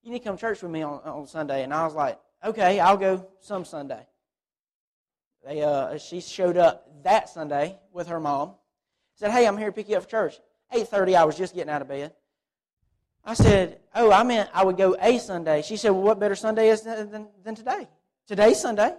you 0.04 0.12
need 0.12 0.20
to 0.20 0.26
come 0.26 0.38
to 0.38 0.42
church 0.42 0.62
with 0.62 0.72
me 0.72 0.82
on, 0.82 1.02
on 1.04 1.28
Sunday. 1.28 1.64
And 1.64 1.74
I 1.74 1.86
was 1.86 1.94
like, 1.94 2.20
Okay, 2.44 2.80
I'll 2.80 2.98
go 2.98 3.28
some 3.40 3.66
Sunday. 3.66 4.06
They, 5.46 5.62
uh, 5.62 5.98
she 6.00 6.22
showed 6.22 6.58
up 6.58 6.90
that 7.04 7.30
Sunday 7.30 7.78
with 7.92 8.08
her 8.08 8.20
mom. 8.20 8.56
Said, 9.14 9.32
"Hey, 9.32 9.48
I'm 9.48 9.58
here 9.58 9.68
to 9.68 9.72
pick 9.72 9.88
you 9.88 9.98
up 9.98 10.04
for 10.04 10.10
church." 10.10 10.40
8:30. 10.72 11.16
I 11.16 11.24
was 11.24 11.38
just 11.38 11.54
getting 11.54 11.70
out 11.70 11.84
of 11.84 11.88
bed. 11.88 12.14
I 13.24 13.36
said, 13.36 13.80
"Oh, 13.94 14.12
I 14.12 14.24
meant 14.24 14.50
I 14.54 14.66
would 14.66 14.76
go 14.76 14.96
a 15.00 15.20
Sunday." 15.20 15.62
She 15.62 15.78
said, 15.78 15.92
"Well, 15.92 16.02
what 16.02 16.20
better 16.20 16.36
Sunday 16.36 16.70
is 16.70 16.82
than, 16.82 17.30
than 17.44 17.56
today? 17.56 17.88
Today's 18.26 18.60
Sunday. 18.60 18.96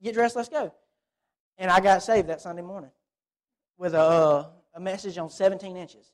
Get 0.00 0.14
dressed. 0.14 0.36
Let's 0.36 0.48
go." 0.48 0.72
And 1.58 1.68
I 1.68 1.80
got 1.80 2.04
saved 2.04 2.28
that 2.28 2.40
Sunday 2.40 2.62
morning 2.62 2.92
with 3.76 3.94
a, 3.94 4.00
uh, 4.00 4.46
a 4.74 4.80
message 4.80 5.18
on 5.18 5.28
17 5.28 5.76
inches. 5.76 6.12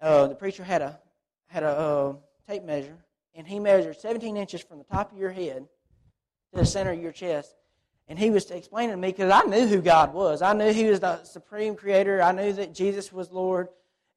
Uh, 0.00 0.26
the 0.26 0.34
preacher 0.34 0.64
had 0.64 0.82
a 0.82 0.98
had 1.46 1.62
a 1.62 1.68
uh, 1.68 2.14
tape 2.48 2.64
measure, 2.64 2.98
and 3.36 3.46
he 3.46 3.60
measured 3.60 3.96
17 3.96 4.36
inches 4.36 4.60
from 4.60 4.78
the 4.78 4.84
top 4.84 5.12
of 5.12 5.18
your 5.18 5.30
head 5.30 5.68
to 6.52 6.58
the 6.58 6.66
center 6.66 6.90
of 6.90 7.00
your 7.00 7.12
chest 7.12 7.54
and 8.08 8.18
he 8.18 8.30
was 8.30 8.50
explaining 8.50 8.90
to 8.90 8.96
me 8.96 9.08
because 9.08 9.30
I 9.30 9.42
knew 9.48 9.66
who 9.66 9.80
God 9.80 10.12
was. 10.12 10.42
I 10.42 10.52
knew 10.52 10.72
He 10.72 10.84
was 10.84 11.00
the 11.00 11.22
supreme 11.24 11.74
creator. 11.74 12.22
I 12.22 12.32
knew 12.32 12.52
that 12.54 12.74
Jesus 12.74 13.12
was 13.12 13.30
Lord 13.32 13.68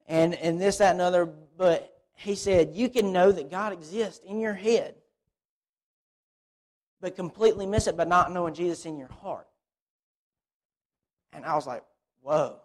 and, 0.08 0.34
and 0.36 0.60
this, 0.60 0.78
that, 0.78 0.92
and 0.92 1.02
other. 1.02 1.26
But 1.26 1.94
he 2.16 2.36
said, 2.36 2.72
You 2.74 2.90
can 2.90 3.14
know 3.14 3.32
that 3.32 3.50
God 3.50 3.72
exists 3.72 4.22
in 4.26 4.40
your 4.40 4.54
head, 4.54 4.96
but 7.00 7.16
completely 7.16 7.66
miss 7.66 7.88
it 7.88 7.96
by 7.96 8.04
not 8.04 8.32
knowing 8.32 8.54
Jesus 8.54 8.86
in 8.86 8.98
your 8.98 9.12
heart. 9.22 9.48
And 11.32 11.46
I 11.46 11.56
was 11.56 11.66
like, 11.66 11.84
Whoa. 12.22 12.58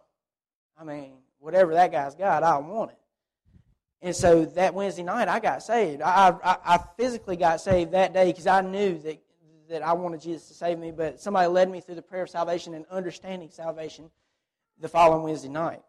I 0.77 0.85
mean, 0.85 1.13
whatever 1.39 1.75
that 1.75 1.93
guy's 1.93 2.17
got, 2.17 2.43
I 2.43 2.59
want 2.59 2.91
it. 2.91 2.99
And 4.05 4.17
so 4.17 4.45
that 4.45 4.75
Wednesday 4.75 5.05
night, 5.05 5.29
I 5.29 5.39
got 5.39 5.63
saved. 5.63 6.03
I, 6.03 6.35
I, 6.43 6.57
I 6.65 6.79
physically 6.97 7.37
got 7.37 7.61
saved 7.61 7.93
that 7.93 8.13
day 8.13 8.27
because 8.27 8.49
I 8.49 8.61
knew 8.61 8.99
that 8.99 9.22
that 9.73 9.83
I 9.83 9.95
wanted 9.95 10.21
Jesus 10.21 10.49
to 10.49 10.55
save 10.55 10.79
me, 10.79 10.91
but 10.91 11.19
somebody 11.19 11.49
led 11.49 11.71
me 11.71 11.81
through 11.81 11.95
the 11.95 12.03
prayer 12.03 12.23
of 12.23 12.29
salvation 12.29 12.75
and 12.75 12.85
understanding 12.91 13.49
salvation 13.51 14.11
the 14.79 14.89
following 14.89 15.23
Wednesday 15.23 15.49
night. 15.49 15.81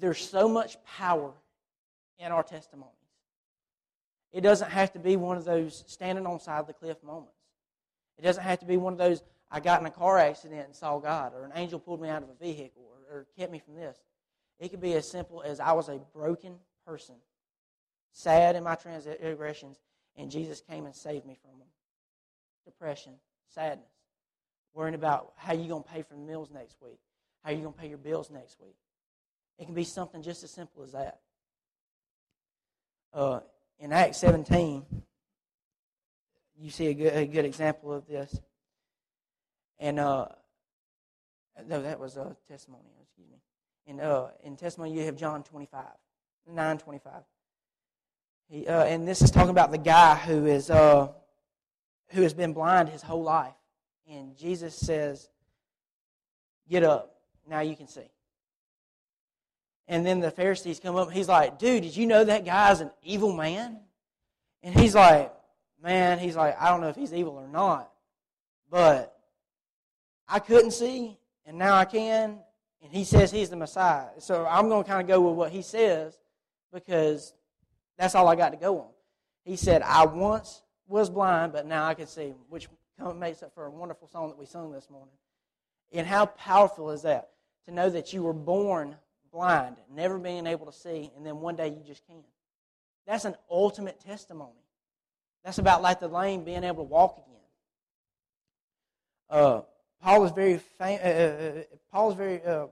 There's 0.00 0.18
so 0.18 0.48
much 0.48 0.82
power 0.84 1.32
in 2.18 2.32
our 2.32 2.42
testimonies. 2.42 2.94
It 4.32 4.40
doesn't 4.40 4.70
have 4.70 4.90
to 4.94 4.98
be 4.98 5.16
one 5.16 5.36
of 5.36 5.44
those 5.44 5.84
standing 5.86 6.26
on 6.26 6.40
side 6.40 6.60
of 6.60 6.66
the 6.66 6.72
cliff 6.72 6.96
moments. 7.04 7.36
It 8.18 8.22
doesn't 8.22 8.42
have 8.42 8.60
to 8.60 8.66
be 8.66 8.78
one 8.78 8.94
of 8.94 8.98
those 8.98 9.22
I 9.50 9.60
got 9.60 9.80
in 9.80 9.86
a 9.86 9.90
car 9.90 10.18
accident 10.18 10.64
and 10.64 10.74
saw 10.74 10.98
God, 10.98 11.34
or 11.34 11.44
an 11.44 11.52
angel 11.54 11.78
pulled 11.78 12.00
me 12.00 12.08
out 12.08 12.22
of 12.22 12.30
a 12.30 12.42
vehicle, 12.42 12.84
or, 13.10 13.18
or 13.18 13.26
kept 13.36 13.52
me 13.52 13.58
from 13.58 13.74
this. 13.74 13.98
It 14.58 14.70
could 14.70 14.80
be 14.80 14.94
as 14.94 15.06
simple 15.06 15.42
as 15.42 15.60
I 15.60 15.72
was 15.72 15.90
a 15.90 16.00
broken 16.14 16.54
person, 16.86 17.16
sad 18.12 18.56
in 18.56 18.64
my 18.64 18.76
transgressions, 18.76 19.78
and 20.16 20.30
Jesus 20.30 20.62
came 20.62 20.86
and 20.86 20.94
saved 20.94 21.26
me 21.26 21.36
from 21.42 21.58
them 21.58 21.68
depression, 22.64 23.12
sadness, 23.48 23.90
worrying 24.74 24.94
about 24.94 25.32
how 25.36 25.52
you're 25.52 25.68
going 25.68 25.82
to 25.82 25.88
pay 25.88 26.02
for 26.02 26.14
the 26.14 26.20
meals 26.20 26.50
next 26.52 26.76
week, 26.82 26.98
how 27.44 27.50
you're 27.50 27.62
going 27.62 27.74
to 27.74 27.80
pay 27.80 27.88
your 27.88 27.98
bills 27.98 28.30
next 28.30 28.58
week. 28.60 28.76
It 29.58 29.66
can 29.66 29.74
be 29.74 29.84
something 29.84 30.22
just 30.22 30.42
as 30.44 30.50
simple 30.50 30.82
as 30.82 30.92
that. 30.92 31.20
Uh, 33.12 33.40
in 33.78 33.92
Acts 33.92 34.18
17, 34.18 34.84
you 36.58 36.70
see 36.70 36.86
a 36.86 36.94
good, 36.94 37.14
a 37.14 37.26
good 37.26 37.44
example 37.44 37.92
of 37.92 38.06
this. 38.06 38.40
And 39.78 39.98
uh, 39.98 40.28
no, 41.66 41.82
that 41.82 41.98
was 41.98 42.16
a 42.16 42.36
testimony. 42.48 42.84
Excuse 43.02 43.28
me. 43.28 44.00
Uh, 44.00 44.28
in 44.44 44.56
testimony, 44.56 44.94
you 44.94 45.02
have 45.02 45.16
John 45.16 45.42
25, 45.42 45.84
925. 46.46 47.12
He, 48.48 48.66
uh, 48.66 48.84
and 48.84 49.06
this 49.06 49.22
is 49.22 49.30
talking 49.30 49.50
about 49.50 49.70
the 49.70 49.78
guy 49.78 50.14
who 50.14 50.46
is 50.46 50.70
uh, 50.70 51.08
who 52.12 52.22
has 52.22 52.34
been 52.34 52.52
blind 52.52 52.88
his 52.88 53.02
whole 53.02 53.22
life. 53.22 53.54
And 54.08 54.36
Jesus 54.36 54.74
says, 54.74 55.28
Get 56.68 56.84
up. 56.84 57.16
Now 57.48 57.60
you 57.60 57.76
can 57.76 57.88
see. 57.88 58.08
And 59.88 60.06
then 60.06 60.20
the 60.20 60.30
Pharisees 60.30 60.80
come 60.80 60.96
up. 60.96 61.10
He's 61.10 61.28
like, 61.28 61.58
Dude, 61.58 61.82
did 61.82 61.96
you 61.96 62.06
know 62.06 62.24
that 62.24 62.44
guy's 62.44 62.80
an 62.80 62.90
evil 63.02 63.34
man? 63.34 63.78
And 64.62 64.78
he's 64.78 64.94
like, 64.94 65.32
Man, 65.82 66.18
he's 66.18 66.36
like, 66.36 66.60
I 66.60 66.68
don't 66.68 66.80
know 66.80 66.88
if 66.88 66.96
he's 66.96 67.12
evil 67.12 67.34
or 67.34 67.48
not, 67.48 67.90
but 68.70 69.16
I 70.28 70.38
couldn't 70.38 70.70
see, 70.70 71.18
and 71.44 71.58
now 71.58 71.74
I 71.74 71.84
can. 71.84 72.38
And 72.82 72.92
he 72.92 73.04
says 73.04 73.30
he's 73.30 73.50
the 73.50 73.56
Messiah. 73.56 74.06
So 74.18 74.46
I'm 74.46 74.68
going 74.68 74.82
to 74.82 74.88
kind 74.88 75.02
of 75.02 75.08
go 75.08 75.20
with 75.20 75.36
what 75.36 75.50
he 75.50 75.62
says 75.62 76.18
because 76.72 77.34
that's 77.98 78.14
all 78.14 78.28
I 78.28 78.34
got 78.34 78.50
to 78.50 78.56
go 78.56 78.80
on. 78.80 78.88
He 79.44 79.56
said, 79.56 79.82
I 79.82 80.04
once 80.06 80.62
was 80.92 81.10
blind, 81.10 81.52
but 81.52 81.66
now 81.66 81.86
I 81.86 81.94
can 81.94 82.06
see, 82.06 82.34
which 82.48 82.68
makes 83.16 83.42
up 83.42 83.52
for 83.54 83.66
a 83.66 83.70
wonderful 83.70 84.06
song 84.06 84.28
that 84.28 84.38
we 84.38 84.46
sung 84.46 84.70
this 84.70 84.88
morning. 84.90 85.14
And 85.92 86.06
how 86.06 86.26
powerful 86.26 86.90
is 86.90 87.02
that? 87.02 87.30
To 87.66 87.72
know 87.72 87.90
that 87.90 88.12
you 88.12 88.22
were 88.22 88.32
born 88.32 88.96
blind, 89.32 89.76
never 89.94 90.18
being 90.18 90.46
able 90.46 90.66
to 90.66 90.72
see, 90.72 91.10
and 91.16 91.24
then 91.24 91.40
one 91.40 91.56
day 91.56 91.68
you 91.68 91.82
just 91.86 92.06
can. 92.06 92.16
That's 93.06 93.24
an 93.24 93.34
ultimate 93.50 94.00
testimony. 94.00 94.52
That's 95.44 95.58
about 95.58 95.82
like 95.82 95.98
the 95.98 96.08
lame 96.08 96.44
being 96.44 96.62
able 96.62 96.84
to 96.84 96.90
walk 96.90 97.18
again. 97.18 97.40
Uh, 99.30 99.60
Paul 100.02 100.24
is 100.24 100.32
very 100.32 100.58
fam- 100.58 101.00
uh, 101.02 101.08
uh, 101.08 101.60
uh 101.60 101.62
Paul 101.90 102.10
is 102.10 102.16
very 102.16 102.44
uh, 102.44 102.66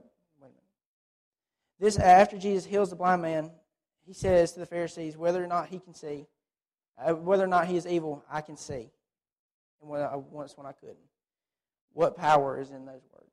this 1.79 1.97
after 1.97 2.37
Jesus 2.37 2.63
heals 2.63 2.91
the 2.91 2.95
blind 2.95 3.23
man, 3.23 3.49
he 4.05 4.13
says 4.13 4.51
to 4.51 4.59
the 4.59 4.67
Pharisees 4.67 5.17
whether 5.17 5.43
or 5.43 5.47
not 5.47 5.69
he 5.69 5.79
can 5.79 5.95
see 5.95 6.27
uh, 7.05 7.13
whether 7.13 7.43
or 7.43 7.47
not 7.47 7.67
he 7.67 7.77
is 7.77 7.87
evil, 7.87 8.23
I 8.31 8.41
can 8.41 8.57
see. 8.57 8.89
and 9.81 9.89
when 9.89 10.01
I, 10.01 10.15
once 10.15 10.57
when 10.57 10.65
I 10.65 10.71
couldn't. 10.71 10.97
What 11.93 12.15
power 12.15 12.59
is 12.59 12.71
in 12.71 12.85
those 12.85 13.01
words? 13.13 13.31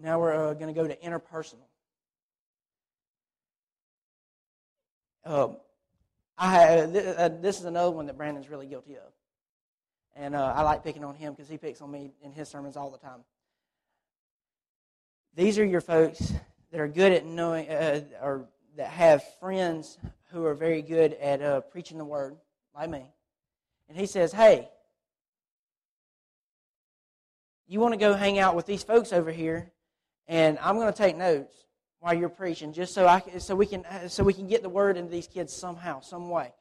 Now 0.00 0.20
we're 0.20 0.50
uh, 0.50 0.54
going 0.54 0.72
to 0.72 0.80
go 0.80 0.86
to 0.86 0.96
interpersonal. 0.96 1.66
Um, 5.24 5.56
I 6.38 6.78
uh, 6.78 7.28
this 7.40 7.58
is 7.58 7.64
another 7.64 7.90
one 7.90 8.06
that 8.06 8.16
Brandon's 8.16 8.48
really 8.48 8.66
guilty 8.66 8.94
of, 8.94 9.12
and 10.14 10.34
uh, 10.34 10.52
I 10.56 10.62
like 10.62 10.84
picking 10.84 11.04
on 11.04 11.16
him 11.16 11.32
because 11.32 11.48
he 11.48 11.58
picks 11.58 11.82
on 11.82 11.90
me 11.90 12.12
in 12.22 12.32
his 12.32 12.48
sermons 12.48 12.76
all 12.76 12.90
the 12.90 12.98
time. 12.98 13.20
These 15.34 15.58
are 15.58 15.64
your 15.64 15.80
folks 15.80 16.32
that 16.70 16.80
are 16.80 16.88
good 16.88 17.12
at 17.12 17.26
knowing, 17.26 17.68
uh, 17.68 18.02
or 18.22 18.48
that 18.76 18.88
have 18.88 19.22
friends 19.40 19.98
who 20.30 20.44
are 20.44 20.54
very 20.54 20.82
good 20.82 21.14
at 21.14 21.42
uh, 21.42 21.60
preaching 21.60 21.98
the 21.98 22.04
word, 22.04 22.36
like 22.74 22.90
me. 22.90 23.04
And 23.88 23.96
he 23.96 24.06
says, 24.06 24.32
"Hey, 24.32 24.68
you 27.66 27.80
want 27.80 27.92
to 27.92 27.98
go 27.98 28.14
hang 28.14 28.38
out 28.38 28.54
with 28.54 28.66
these 28.66 28.82
folks 28.82 29.12
over 29.12 29.30
here, 29.30 29.70
and 30.26 30.58
I'm 30.60 30.76
going 30.76 30.92
to 30.92 30.96
take 30.96 31.16
notes 31.16 31.54
while 32.00 32.14
you're 32.14 32.28
preaching, 32.28 32.72
just 32.72 32.94
so 32.94 33.06
I 33.06 33.22
so 33.38 33.54
we 33.54 33.66
can 33.66 33.84
so 34.08 34.24
we 34.24 34.32
can 34.32 34.46
get 34.46 34.62
the 34.62 34.68
word 34.68 34.96
into 34.96 35.10
these 35.10 35.26
kids 35.26 35.52
somehow, 35.52 36.00
some 36.00 36.30
way. 36.30 36.52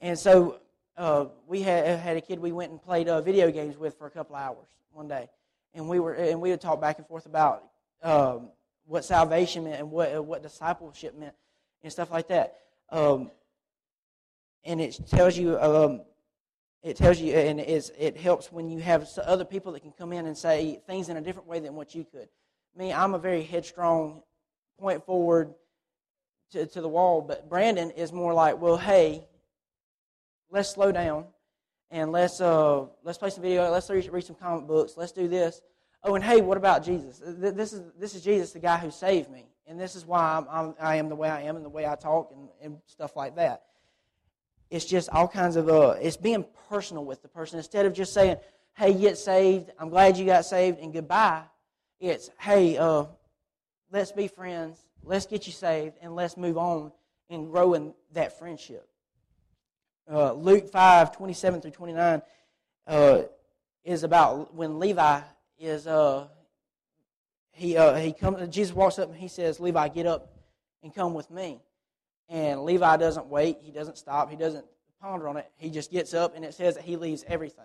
And 0.00 0.18
so 0.18 0.60
uh, 0.96 1.26
we 1.46 1.62
had 1.62 1.98
had 2.00 2.16
a 2.16 2.20
kid 2.20 2.38
we 2.38 2.52
went 2.52 2.72
and 2.72 2.82
played 2.82 3.08
uh, 3.08 3.20
video 3.20 3.50
games 3.50 3.76
with 3.76 3.96
for 3.96 4.06
a 4.06 4.10
couple 4.10 4.36
hours 4.36 4.66
one 4.92 5.08
day, 5.08 5.28
and 5.74 5.88
we 5.88 6.00
were 6.00 6.14
and 6.14 6.40
we 6.40 6.50
would 6.50 6.60
talk 6.60 6.80
back 6.80 6.98
and 6.98 7.06
forth 7.06 7.26
about 7.26 7.64
um, 8.02 8.48
what 8.86 9.04
salvation 9.04 9.64
meant 9.64 9.80
and 9.80 9.90
what 9.90 10.14
uh, 10.14 10.22
what 10.22 10.42
discipleship 10.42 11.16
meant 11.16 11.34
and 11.82 11.92
stuff 11.92 12.10
like 12.10 12.28
that. 12.28 12.56
Um, 12.92 13.30
and 14.64 14.80
it 14.80 15.00
tells 15.08 15.36
you 15.36 15.58
um, 15.58 16.02
it 16.82 16.96
tells 16.96 17.18
you 17.18 17.34
and 17.34 17.58
it, 17.58 18.16
helps 18.16 18.52
when 18.52 18.68
you 18.68 18.78
have 18.80 19.08
other 19.24 19.44
people 19.44 19.72
that 19.72 19.80
can 19.80 19.92
come 19.92 20.12
in 20.12 20.26
and 20.26 20.36
say 20.36 20.80
things 20.86 21.08
in 21.08 21.16
a 21.16 21.20
different 21.20 21.48
way 21.48 21.58
than 21.58 21.74
what 21.74 21.94
you 21.94 22.04
could. 22.04 22.28
Me, 22.76 22.92
I'm 22.92 23.14
a 23.14 23.18
very 23.18 23.42
headstrong 23.42 24.22
point 24.78 25.04
forward 25.04 25.54
to, 26.52 26.66
to 26.66 26.80
the 26.80 26.88
wall. 26.88 27.22
But 27.22 27.48
Brandon 27.48 27.90
is 27.92 28.12
more 28.12 28.34
like, 28.34 28.60
well, 28.60 28.76
hey, 28.76 29.26
let's 30.50 30.70
slow 30.70 30.92
down 30.92 31.26
and 31.90 32.12
let's 32.12 32.40
uh, 32.40 32.86
let's 33.04 33.18
play 33.18 33.30
some 33.30 33.42
video. 33.42 33.70
Let's 33.70 33.88
read 33.90 34.24
some 34.24 34.36
comic 34.36 34.66
books. 34.66 34.94
Let's 34.96 35.12
do 35.12 35.28
this. 35.28 35.60
Oh, 36.04 36.14
and 36.14 36.24
hey, 36.24 36.40
what 36.40 36.56
about 36.56 36.84
Jesus? 36.84 37.22
This 37.24 37.72
is 37.72 37.82
this 37.98 38.14
is 38.14 38.22
Jesus, 38.22 38.52
the 38.52 38.58
guy 38.58 38.78
who 38.78 38.90
saved 38.90 39.30
me, 39.30 39.46
and 39.66 39.80
this 39.80 39.96
is 39.96 40.04
why 40.04 40.36
I'm, 40.36 40.46
I'm 40.50 40.74
I 40.80 40.96
am 40.96 41.08
the 41.08 41.16
way 41.16 41.28
I 41.28 41.42
am 41.42 41.56
and 41.56 41.64
the 41.64 41.70
way 41.70 41.86
I 41.86 41.94
talk 41.94 42.32
and, 42.34 42.48
and 42.62 42.78
stuff 42.86 43.16
like 43.16 43.36
that. 43.36 43.62
It's 44.70 44.84
just 44.84 45.10
all 45.10 45.28
kinds 45.28 45.56
of 45.56 45.68
uh, 45.68 45.96
it's 46.00 46.16
being 46.16 46.44
personal 46.68 47.04
with 47.04 47.22
the 47.22 47.28
person 47.28 47.58
instead 47.58 47.86
of 47.86 47.92
just 47.92 48.12
saying, 48.12 48.36
"Hey, 48.74 48.94
get 48.94 49.18
saved. 49.18 49.70
I'm 49.78 49.88
glad 49.88 50.16
you 50.16 50.26
got 50.26 50.44
saved," 50.44 50.78
and 50.78 50.92
goodbye. 50.92 51.42
It's, 52.00 52.30
"Hey, 52.38 52.78
uh, 52.78 53.04
let's 53.92 54.10
be 54.10 54.26
friends, 54.26 54.82
let's 55.04 55.26
get 55.26 55.46
you 55.46 55.52
saved, 55.52 55.98
and 56.00 56.16
let's 56.16 56.36
move 56.36 56.56
on 56.56 56.92
and 57.30 57.50
grow 57.50 57.74
in 57.74 57.94
that 58.12 58.38
friendship. 58.38 58.88
Uh, 60.10 60.32
Luke 60.32 60.68
5 60.68 61.16
27 61.16 61.60
through 61.60 61.70
29 61.70 62.22
uh, 62.86 63.22
is 63.84 64.02
about 64.02 64.54
when 64.54 64.78
Levi 64.78 65.20
is, 65.58 65.86
uh, 65.86 66.26
he, 67.52 67.76
uh, 67.76 67.94
he 67.96 68.12
comes, 68.12 68.48
Jesus 68.48 68.74
walks 68.74 68.98
up 68.98 69.10
and 69.10 69.18
he 69.18 69.28
says, 69.28 69.60
Levi, 69.60 69.88
get 69.88 70.06
up 70.06 70.32
and 70.82 70.94
come 70.94 71.14
with 71.14 71.30
me. 71.30 71.60
And 72.28 72.64
Levi 72.64 72.96
doesn't 72.96 73.26
wait, 73.26 73.58
he 73.60 73.70
doesn't 73.70 73.98
stop, 73.98 74.30
he 74.30 74.36
doesn't 74.36 74.64
ponder 75.00 75.28
on 75.28 75.36
it. 75.36 75.50
He 75.56 75.70
just 75.70 75.90
gets 75.90 76.14
up 76.14 76.34
and 76.34 76.44
it 76.44 76.54
says 76.54 76.74
that 76.76 76.84
he 76.84 76.96
leaves 76.96 77.24
everything. 77.26 77.64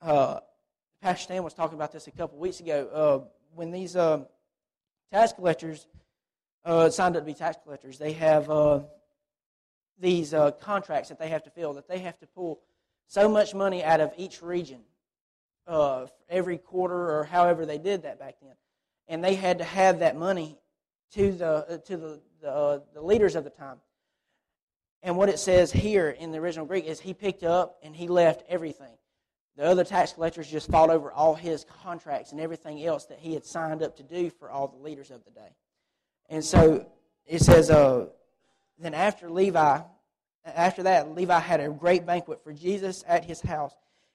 Uh, 0.00 0.40
Pastor 1.02 1.24
Stan 1.24 1.42
was 1.42 1.54
talking 1.54 1.76
about 1.76 1.92
this 1.92 2.06
a 2.06 2.10
couple 2.10 2.38
weeks 2.38 2.60
ago. 2.60 2.88
Uh, 2.92 3.28
when 3.54 3.70
these 3.70 3.94
um, 3.96 4.26
tax 5.12 5.32
collectors 5.32 5.86
uh, 6.64 6.90
signed 6.90 7.16
up 7.16 7.22
to 7.22 7.26
be 7.26 7.34
tax 7.34 7.56
collectors. 7.62 7.98
They 7.98 8.12
have 8.12 8.50
uh, 8.50 8.80
these 10.00 10.34
uh, 10.34 10.52
contracts 10.52 11.08
that 11.08 11.18
they 11.18 11.28
have 11.28 11.42
to 11.44 11.50
fill, 11.50 11.74
that 11.74 11.88
they 11.88 11.98
have 11.98 12.18
to 12.20 12.26
pull 12.26 12.60
so 13.06 13.28
much 13.28 13.54
money 13.54 13.84
out 13.84 14.00
of 14.00 14.12
each 14.16 14.42
region 14.42 14.80
uh, 15.66 16.06
every 16.28 16.58
quarter 16.58 17.18
or 17.18 17.24
however 17.24 17.66
they 17.66 17.78
did 17.78 18.02
that 18.02 18.18
back 18.18 18.36
then. 18.42 18.54
And 19.08 19.22
they 19.22 19.34
had 19.34 19.58
to 19.58 19.64
have 19.64 20.00
that 20.00 20.16
money 20.16 20.58
to 21.12 21.32
the, 21.32 21.46
uh, 21.46 21.78
to 21.78 21.96
the, 21.96 22.20
the, 22.40 22.50
uh, 22.50 22.78
the 22.94 23.02
leaders 23.02 23.36
of 23.36 23.44
the 23.44 23.50
time. 23.50 23.78
And 25.02 25.16
what 25.16 25.28
it 25.28 25.38
says 25.38 25.70
here 25.70 26.08
in 26.08 26.32
the 26.32 26.38
original 26.38 26.64
Greek 26.64 26.86
is 26.86 26.98
he 26.98 27.12
picked 27.12 27.42
up 27.42 27.76
and 27.82 27.94
he 27.94 28.08
left 28.08 28.42
everything. 28.48 28.96
The 29.56 29.64
other 29.64 29.84
tax 29.84 30.14
collectors 30.14 30.50
just 30.50 30.70
fought 30.70 30.90
over 30.90 31.12
all 31.12 31.34
his 31.34 31.64
contracts 31.82 32.32
and 32.32 32.40
everything 32.40 32.84
else 32.84 33.04
that 33.06 33.18
he 33.18 33.34
had 33.34 33.44
signed 33.44 33.82
up 33.82 33.96
to 33.98 34.02
do 34.02 34.30
for 34.30 34.50
all 34.50 34.66
the 34.66 34.82
leaders 34.82 35.10
of 35.10 35.24
the 35.24 35.30
day. 35.30 35.54
And 36.28 36.44
so 36.44 36.86
it 37.26 37.40
says, 37.40 37.70
uh, 37.70 38.06
then 38.78 38.94
after 38.94 39.30
Levi, 39.30 39.80
after 40.44 40.82
that, 40.84 41.14
Levi 41.14 41.38
had 41.38 41.60
a 41.60 41.68
great 41.68 42.04
banquet 42.04 42.42
for 42.42 42.52
Jesus 42.52 43.04
at 43.06 43.24
his 43.24 43.40
house, 43.40 43.74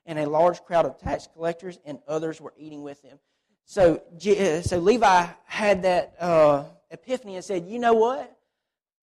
and 0.10 0.18
a 0.18 0.28
large 0.28 0.64
crowd 0.64 0.88
of 0.88 0.98
tax 0.98 1.30
collectors 1.32 1.78
and 1.86 2.00
others 2.08 2.42
were 2.42 2.54
eating 2.58 2.82
with 2.82 3.00
him. 3.04 3.20
So, 3.66 4.02
uh, 4.26 4.62
so 4.64 4.80
Levi 4.80 5.28
had 5.46 5.84
that 5.84 6.16
uh, 6.20 6.64
epiphany 6.90 7.36
and 7.36 7.46
said, 7.46 7.68
You 7.68 7.78
know 7.78 7.94
what? 7.94 8.36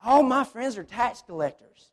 All 0.04 0.24
my 0.24 0.42
friends 0.42 0.76
are 0.76 0.82
tax 0.82 1.22
collectors. 1.24 1.92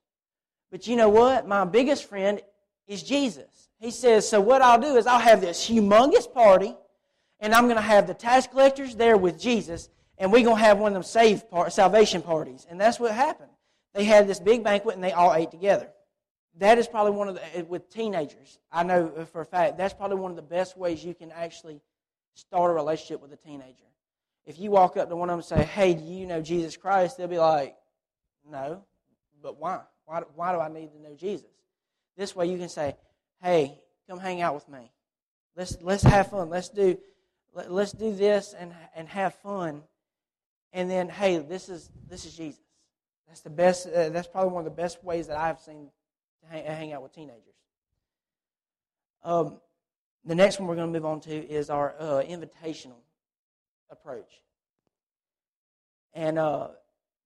But 0.72 0.88
you 0.88 0.96
know 0.96 1.10
what? 1.10 1.48
My 1.48 1.64
biggest 1.64 2.10
friend 2.10 2.42
is 2.88 3.04
Jesus. 3.04 3.70
He 3.78 3.92
says, 3.92 4.28
So 4.28 4.42
what 4.42 4.64
I'll 4.64 4.82
do 4.82 4.96
is 4.96 5.06
I'll 5.06 5.20
have 5.20 5.42
this 5.42 5.70
humongous 5.70 6.32
party, 6.34 6.76
and 7.40 7.54
I'm 7.54 7.66
going 7.66 7.76
to 7.76 7.84
have 7.84 8.08
the 8.08 8.16
tax 8.16 8.48
collectors 8.48 8.96
there 8.96 9.16
with 9.16 9.40
Jesus, 9.40 9.90
and 10.18 10.32
we're 10.32 10.44
going 10.44 10.58
to 10.58 10.64
have 10.64 10.80
one 10.80 10.94
of 10.94 10.94
them 10.96 11.04
save 11.04 11.48
part, 11.52 11.72
salvation 11.72 12.24
parties. 12.24 12.66
And 12.68 12.82
that's 12.82 13.00
what 13.00 13.12
happened. 13.12 13.52
They 13.94 14.06
had 14.06 14.28
this 14.28 14.40
big 14.40 14.64
banquet, 14.64 14.96
and 14.96 15.04
they 15.04 15.12
all 15.12 15.36
ate 15.36 15.52
together. 15.52 15.90
That 16.58 16.78
is 16.78 16.88
probably 16.88 17.14
one 17.14 17.30
of 17.30 17.36
the, 17.36 17.58
eh, 17.58 17.62
with 17.62 17.90
teenagers, 17.90 18.60
I 18.72 18.84
know 18.84 19.26
for 19.32 19.42
a 19.42 19.46
fact, 19.46 19.78
that's 19.78 19.94
probably 19.94 20.18
one 20.18 20.32
of 20.32 20.36
the 20.36 20.44
best 20.44 20.78
ways 20.78 21.04
you 21.04 21.16
can 21.16 21.32
actually 21.32 21.82
start 22.36 22.72
a 22.72 22.74
relationship 22.74 23.22
with 23.22 23.34
a 23.34 23.38
teenager. 23.38 23.86
If 24.46 24.60
you 24.60 24.72
walk 24.72 24.98
up 24.98 25.10
to 25.10 25.16
one 25.16 25.30
of 25.30 25.34
them 25.34 25.40
and 25.40 25.46
say, 25.46 25.64
Hey, 25.64 25.94
do 25.94 26.04
you 26.04 26.26
know 26.28 26.42
Jesus 26.42 26.78
Christ? 26.78 27.18
They'll 27.18 27.28
be 27.28 27.40
like, 27.40 27.76
No, 28.50 28.84
but 29.42 29.60
why? 29.60 29.82
Why, 30.06 30.22
why 30.36 30.54
do 30.54 30.60
I 30.60 30.70
need 30.70 30.92
to 30.92 31.02
know 31.02 31.16
Jesus? 31.16 31.50
This 32.18 32.36
way 32.36 32.48
you 32.48 32.58
can 32.58 32.70
say, 32.70 32.96
hey, 33.42 33.80
come 34.08 34.20
hang 34.20 34.42
out 34.42 34.54
with 34.54 34.68
me. 34.70 34.92
Let's, 35.56 35.78
let's 35.82 36.04
have 36.04 36.30
fun. 36.30 36.50
Let's 36.50 36.70
do, 36.70 36.98
let, 37.54 37.70
us 37.70 37.92
do 37.92 38.14
this 38.14 38.54
and, 38.58 38.74
and 38.96 39.08
have 39.10 39.36
fun. 39.36 39.84
And 40.72 40.90
then, 40.90 41.10
hey, 41.10 41.38
this 41.38 41.70
is, 41.70 41.90
this 42.10 42.26
is 42.26 42.36
Jesus. 42.36 42.62
That's 43.28 43.42
the 43.42 43.50
best, 43.50 43.88
uh, 43.88 44.10
that's 44.10 44.28
probably 44.28 44.52
one 44.52 44.66
of 44.66 44.76
the 44.76 44.82
best 44.82 45.04
ways 45.04 45.28
that 45.28 45.38
I've 45.38 45.60
seen 45.60 45.90
to 46.44 46.50
hang, 46.50 46.66
hang 46.66 46.94
out 46.94 47.04
with 47.04 47.14
teenagers. 47.14 47.56
Um, 49.24 49.60
the 50.26 50.36
next 50.36 50.60
one 50.60 50.68
we're 50.68 50.76
going 50.76 50.92
to 50.92 51.00
move 51.00 51.06
on 51.06 51.20
to 51.22 51.32
is 51.32 51.70
our 51.70 51.96
uh, 52.00 52.24
invitational 52.24 53.02
approach. 53.90 54.42
And 56.14 56.38
uh, 56.38 56.70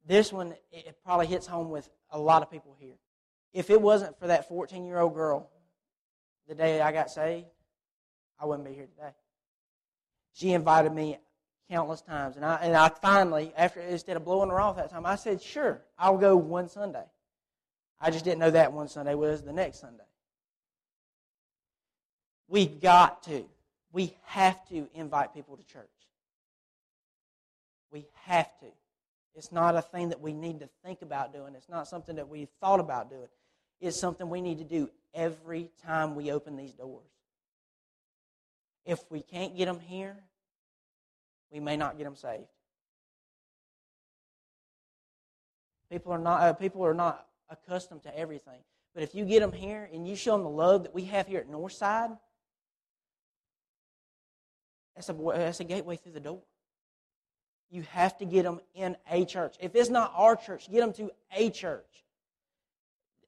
this 0.05 0.31
one, 0.31 0.55
it 0.71 0.95
probably 1.03 1.27
hits 1.27 1.45
home 1.45 1.69
with 1.69 1.89
a 2.11 2.19
lot 2.19 2.41
of 2.41 2.49
people 2.49 2.75
here. 2.79 2.95
If 3.53 3.69
it 3.69 3.81
wasn't 3.81 4.17
for 4.19 4.27
that 4.27 4.47
14 4.47 4.85
year 4.85 4.99
old 4.99 5.13
girl 5.13 5.49
the 6.47 6.55
day 6.55 6.81
I 6.81 6.91
got 6.91 7.09
saved, 7.09 7.47
I 8.39 8.45
wouldn't 8.45 8.67
be 8.67 8.73
here 8.73 8.87
today. 8.87 9.11
She 10.33 10.53
invited 10.53 10.93
me 10.93 11.17
countless 11.69 12.01
times. 12.01 12.35
And 12.35 12.45
I, 12.45 12.55
and 12.57 12.75
I 12.75 12.89
finally, 12.89 13.51
after 13.57 13.81
instead 13.81 14.17
of 14.17 14.23
blowing 14.23 14.49
her 14.49 14.59
off 14.59 14.77
that 14.77 14.89
time, 14.89 15.05
I 15.05 15.15
said, 15.15 15.41
sure, 15.41 15.81
I'll 15.97 16.17
go 16.17 16.35
one 16.35 16.69
Sunday. 16.69 17.03
I 17.99 18.11
just 18.11 18.25
didn't 18.25 18.39
know 18.39 18.51
that 18.51 18.73
one 18.73 18.87
Sunday 18.87 19.15
was 19.15 19.41
the 19.41 19.53
next 19.53 19.79
Sunday. 19.79 20.03
We've 22.47 22.79
got 22.79 23.23
to. 23.23 23.45
We 23.91 24.15
have 24.23 24.67
to 24.69 24.87
invite 24.93 25.33
people 25.33 25.57
to 25.57 25.63
church. 25.63 25.89
We 27.91 28.05
have 28.25 28.57
to. 28.59 28.67
It's 29.35 29.51
not 29.51 29.75
a 29.75 29.81
thing 29.81 30.09
that 30.09 30.21
we 30.21 30.33
need 30.33 30.59
to 30.59 30.69
think 30.83 31.01
about 31.01 31.33
doing. 31.33 31.55
It's 31.55 31.69
not 31.69 31.87
something 31.87 32.15
that 32.15 32.27
we've 32.27 32.49
thought 32.59 32.79
about 32.79 33.09
doing. 33.09 33.27
It's 33.79 33.99
something 33.99 34.29
we 34.29 34.41
need 34.41 34.57
to 34.59 34.63
do 34.63 34.89
every 35.13 35.69
time 35.85 36.15
we 36.15 36.31
open 36.31 36.55
these 36.55 36.73
doors. 36.73 37.09
If 38.85 38.99
we 39.11 39.21
can't 39.21 39.55
get 39.55 39.65
them 39.65 39.79
here, 39.79 40.15
we 41.51 41.59
may 41.59 41.77
not 41.77 41.97
get 41.97 42.05
them 42.05 42.15
saved. 42.15 42.47
People 45.91 46.11
are 46.11 46.19
not, 46.19 46.41
uh, 46.41 46.53
people 46.53 46.85
are 46.85 46.93
not 46.93 47.25
accustomed 47.49 48.03
to 48.03 48.17
everything. 48.17 48.59
But 48.93 49.03
if 49.03 49.13
you 49.13 49.25
get 49.25 49.41
them 49.41 49.51
here 49.51 49.89
and 49.93 50.07
you 50.07 50.15
show 50.15 50.31
them 50.31 50.43
the 50.43 50.49
love 50.49 50.83
that 50.83 50.93
we 50.93 51.03
have 51.05 51.27
here 51.27 51.39
at 51.39 51.49
Northside, 51.49 52.17
that's 54.95 55.09
a, 55.09 55.13
that's 55.13 55.59
a 55.59 55.63
gateway 55.63 55.97
through 55.97 56.13
the 56.13 56.19
door. 56.19 56.41
You 57.69 57.83
have 57.91 58.17
to 58.17 58.25
get 58.25 58.43
them 58.43 58.59
in 58.73 58.97
a 59.11 59.25
church. 59.25 59.55
If 59.59 59.75
it's 59.75 59.89
not 59.89 60.13
our 60.15 60.35
church, 60.35 60.71
get 60.71 60.79
them 60.79 60.93
to 60.93 61.11
a 61.35 61.49
church. 61.49 62.05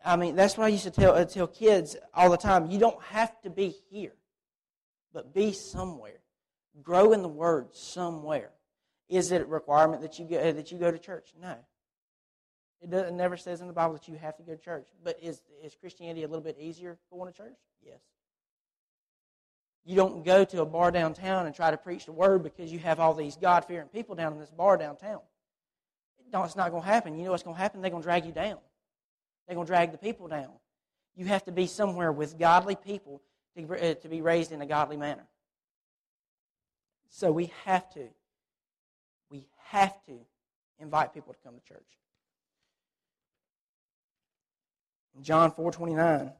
I 0.03 0.15
mean, 0.15 0.36
that's 0.36 0.58
what 0.58 0.65
I 0.65 0.69
used 0.69 0.86
to 0.86 0.91
tell, 0.91 1.13
uh, 1.13 1.25
tell 1.25 1.47
kids 1.47 1.97
all 2.13 2.29
the 2.29 2.38
time. 2.38 2.71
You 2.71 2.79
don't 2.79 3.01
have 3.03 3.39
to 3.41 3.49
be 3.49 3.75
here, 3.89 4.13
but 5.13 5.34
be 5.34 5.51
somewhere. 5.51 6.21
Grow 6.82 7.12
in 7.12 7.21
the 7.21 7.27
Word 7.27 7.75
somewhere. 7.75 8.51
Is 9.10 9.32
it 9.32 9.41
a 9.41 9.45
requirement 9.45 10.01
that 10.03 10.17
you 10.17 10.25
go, 10.25 10.51
that 10.51 10.71
you 10.71 10.77
go 10.77 10.89
to 10.89 10.97
church? 10.97 11.34
No. 11.39 11.55
It, 12.82 12.89
does, 12.89 13.08
it 13.08 13.13
never 13.13 13.36
says 13.38 13.62
in 13.62 13.68
the 13.68 13.74
Bible 13.74 13.94
that 13.94 14.08
you 14.08 14.15
have 14.15 14.38
to 14.38 14.44
go 14.44 14.54
to 14.54 14.62
church. 14.62 14.88
But 15.04 15.18
is, 15.22 15.42
is 15.63 15.76
Christianity 15.76 16.24
a 16.24 16.28
little 16.28 16.44
bit 16.44 16.58
easier 16.60 16.98
going 17.12 17.32
to 17.32 17.38
church? 17.38 17.58
Yes. 17.86 18.00
You 19.86 19.96
don't 19.96 20.24
go 20.24 20.46
to 20.46 20.62
a 20.62 20.65
bar 20.65 20.92
downtown 20.92 21.46
and 21.46 21.56
try 21.56 21.72
to 21.72 21.78
preach 21.78 22.06
the 22.06 22.12
word 22.12 22.44
because 22.44 22.72
you 22.72 22.80
have 22.80 23.00
all 23.00 23.13
these 23.13 23.36
God 23.36 23.65
fearing 23.65 23.88
people 23.88 24.15
down 24.15 24.34
in 24.34 24.39
this 24.39 24.52
bar 24.52 24.78
downtown. 24.78 25.20
No, 26.32 26.44
it's 26.44 26.56
not 26.56 26.70
going 26.72 26.84
to 26.84 26.88
happen. 26.88 27.18
You 27.18 27.26
know 27.26 27.32
what's 27.32 27.44
going 27.44 27.56
to 27.56 27.62
happen? 27.62 27.82
They're 27.82 27.89
going 27.89 28.04
to 28.04 28.08
drag 28.08 28.26
you 28.26 28.32
down. 28.32 28.58
They're 29.48 29.56
going 29.56 29.65
to 29.65 29.72
drag 29.72 29.92
the 29.92 29.98
people 29.98 30.28
down. 30.28 30.52
You 31.15 31.26
have 31.26 31.44
to 31.46 31.52
be 31.52 31.65
somewhere 31.65 32.12
with 32.12 32.38
godly 32.38 32.76
people 32.76 33.22
to, 33.58 33.92
uh, 33.92 33.94
to 33.96 34.08
be 34.08 34.22
raised 34.22 34.52
in 34.52 34.62
a 34.62 34.65
godly 34.65 34.96
manner. 34.96 35.26
So 37.10 37.32
we 37.32 37.52
have 37.65 37.89
to, 37.94 38.08
we 39.32 39.48
have 39.65 39.94
to 40.06 40.20
invite 40.78 41.13
people 41.13 41.34
to 41.34 41.39
come 41.44 41.56
to 41.56 41.62
church. 41.62 41.98
In 45.19 45.25
John 45.25 45.51
4.29, 45.51 46.32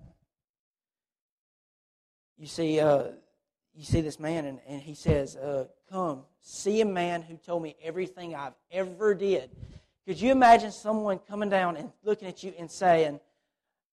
you 2.38 2.48
see, 2.48 2.80
uh, 2.80 3.08
you 3.76 3.84
see 3.84 4.00
this 4.00 4.22
man, 4.22 4.46
and, 4.46 4.60
and 4.70 4.82
he 4.82 4.94
says, 4.94 5.36
uh, 5.36 5.66
Come, 5.92 6.22
see 6.40 6.80
a 6.80 6.86
man 6.86 7.22
who 7.22 7.36
told 7.36 7.62
me 7.62 7.76
everything 7.84 8.36
I've 8.36 8.54
ever 8.72 9.14
did. 9.14 9.50
Could 10.08 10.22
you 10.22 10.32
imagine 10.32 10.72
someone 10.72 11.20
coming 11.28 11.50
down 11.50 11.76
and 11.76 11.92
looking 12.06 12.30
at 12.30 12.42
you 12.42 12.54
and 12.58 12.72
saying, 12.72 13.20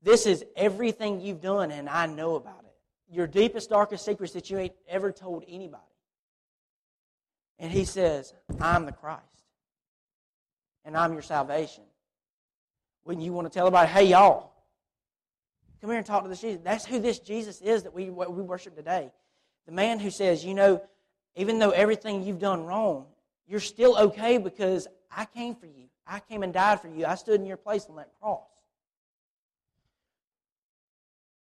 This 0.04 0.24
is 0.24 0.44
everything 0.54 1.20
you've 1.20 1.40
done, 1.40 1.72
and 1.72 1.88
I 1.88 2.06
know 2.06 2.36
about 2.36 2.62
it? 2.62 2.76
Your 3.12 3.26
deepest, 3.26 3.70
darkest 3.70 4.04
secrets 4.04 4.34
that 4.34 4.50
you 4.50 4.58
ain't 4.58 4.74
ever 4.88 5.10
told 5.10 5.42
anybody. 5.48 5.82
And 7.58 7.72
he 7.72 7.84
says, 7.84 8.34
I'm 8.60 8.86
the 8.86 8.92
Christ, 8.92 9.24
and 10.84 10.96
I'm 10.96 11.12
your 11.12 11.22
salvation. 11.22 11.82
When 13.02 13.20
you 13.20 13.32
want 13.32 13.48
to 13.48 13.52
tell 13.52 13.66
everybody, 13.66 13.90
hey, 13.90 14.04
y'all, 14.04 14.52
come 15.80 15.90
here 15.90 15.98
and 15.98 16.06
talk 16.06 16.22
to 16.22 16.28
this 16.28 16.40
Jesus. 16.40 16.60
That's 16.64 16.84
who 16.86 16.98
this 16.98 17.18
Jesus 17.18 17.60
is 17.60 17.82
that 17.82 17.94
we, 17.94 18.10
we 18.10 18.42
worship 18.42 18.76
today. 18.76 19.10
The 19.66 19.72
man 19.72 19.98
who 19.98 20.10
says, 20.10 20.44
you 20.44 20.54
know, 20.54 20.82
even 21.34 21.58
though 21.58 21.70
everything 21.70 22.22
you've 22.22 22.38
done 22.38 22.64
wrong, 22.64 23.06
you're 23.46 23.60
still 23.60 23.96
okay 23.98 24.38
because 24.38 24.88
I 25.10 25.24
came 25.26 25.54
for 25.54 25.66
you. 25.66 25.88
I 26.06 26.20
came 26.20 26.42
and 26.42 26.52
died 26.52 26.80
for 26.80 26.88
you. 26.88 27.04
I 27.04 27.14
stood 27.16 27.40
in 27.40 27.46
your 27.46 27.56
place 27.56 27.86
on 27.88 27.96
that 27.96 28.10
cross. 28.20 28.48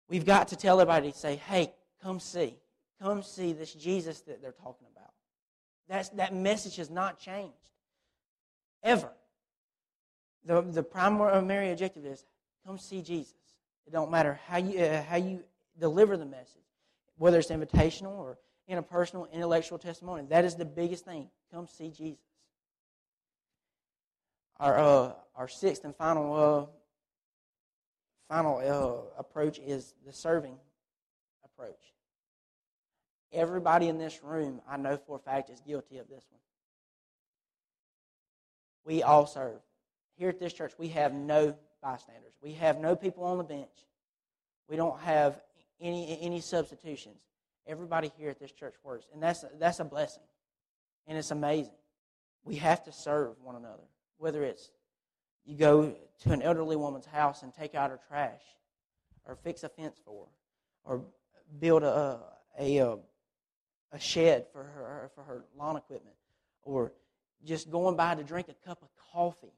We've 0.08 0.26
got 0.26 0.48
to 0.48 0.56
tell 0.56 0.80
everybody, 0.80 1.12
say, 1.12 1.36
hey, 1.36 1.72
come 2.02 2.20
see. 2.20 2.56
Come 3.00 3.22
see 3.22 3.52
this 3.52 3.72
Jesus 3.72 4.20
that 4.20 4.42
they're 4.42 4.52
talking 4.52 4.86
about. 4.94 5.10
That's, 5.88 6.10
that 6.10 6.34
message 6.34 6.76
has 6.76 6.90
not 6.90 7.18
changed. 7.18 7.54
Ever. 8.82 9.10
The, 10.44 10.62
the 10.62 10.82
primary 10.82 11.70
objective 11.70 12.04
is 12.04 12.24
come 12.66 12.78
see 12.78 13.02
Jesus. 13.02 13.34
It 13.86 13.92
don't 13.92 14.10
matter 14.10 14.38
how 14.46 14.58
you, 14.58 14.80
uh, 14.80 15.02
how 15.02 15.16
you 15.16 15.42
deliver 15.78 16.16
the 16.16 16.26
message, 16.26 16.62
whether 17.16 17.38
it's 17.38 17.50
invitational 17.50 18.18
or 18.18 18.38
interpersonal, 18.70 19.30
intellectual 19.32 19.78
testimony. 19.78 20.24
That 20.28 20.44
is 20.44 20.54
the 20.54 20.64
biggest 20.64 21.04
thing. 21.04 21.28
Come 21.52 21.66
see 21.66 21.90
Jesus. 21.90 22.24
Our, 24.58 24.78
uh, 24.78 25.12
our 25.34 25.48
sixth 25.48 25.84
and 25.84 25.96
final 25.96 26.34
uh, 26.34 26.66
final 28.28 28.58
uh, 28.58 29.20
approach 29.20 29.58
is 29.58 29.94
the 30.06 30.12
serving 30.12 30.56
approach. 31.44 31.92
Everybody 33.32 33.88
in 33.88 33.98
this 33.98 34.22
room, 34.22 34.60
I 34.68 34.76
know 34.76 34.96
for 34.96 35.16
a 35.16 35.18
fact, 35.18 35.50
is 35.50 35.60
guilty 35.60 35.98
of 35.98 36.08
this 36.08 36.24
one. 36.30 36.40
We 38.84 39.02
all 39.02 39.26
serve. 39.26 39.60
Here 40.16 40.28
at 40.28 40.38
this 40.38 40.52
church, 40.52 40.72
we 40.78 40.88
have 40.88 41.12
no 41.12 41.56
bystanders. 41.82 42.32
We 42.42 42.52
have 42.52 42.78
no 42.78 42.96
people 42.96 43.24
on 43.24 43.38
the 43.38 43.44
bench. 43.44 43.68
We 44.68 44.76
don't 44.76 44.98
have 45.00 45.40
any, 45.80 46.18
any 46.20 46.40
substitutions. 46.40 47.16
Everybody 47.66 48.10
here 48.16 48.30
at 48.30 48.38
this 48.38 48.52
church 48.52 48.74
works, 48.82 49.06
and 49.12 49.22
that's, 49.22 49.44
that's 49.58 49.80
a 49.80 49.84
blessing, 49.84 50.22
and 51.06 51.18
it's 51.18 51.30
amazing. 51.30 51.74
We 52.44 52.56
have 52.56 52.82
to 52.84 52.92
serve 52.92 53.36
one 53.42 53.54
another, 53.54 53.84
whether 54.18 54.42
it's 54.42 54.70
you 55.44 55.56
go 55.56 55.94
to 56.22 56.32
an 56.32 56.42
elderly 56.42 56.76
woman's 56.76 57.06
house 57.06 57.42
and 57.42 57.52
take 57.52 57.74
out 57.74 57.90
her 57.90 58.00
trash, 58.08 58.42
or 59.26 59.36
fix 59.36 59.62
a 59.62 59.68
fence 59.68 60.00
for 60.04 60.26
her, 60.26 60.92
or 60.92 61.04
build 61.60 61.82
a, 61.82 62.20
a, 62.58 62.78
a, 62.78 62.98
a 63.92 64.00
shed 64.00 64.46
for 64.52 64.62
her, 64.62 65.10
for 65.14 65.22
her 65.22 65.44
lawn 65.56 65.76
equipment, 65.76 66.16
or 66.62 66.92
just 67.44 67.70
going 67.70 67.96
by 67.96 68.14
to 68.14 68.24
drink 68.24 68.48
a 68.48 68.66
cup 68.66 68.82
of 68.82 68.88
coffee 69.12 69.52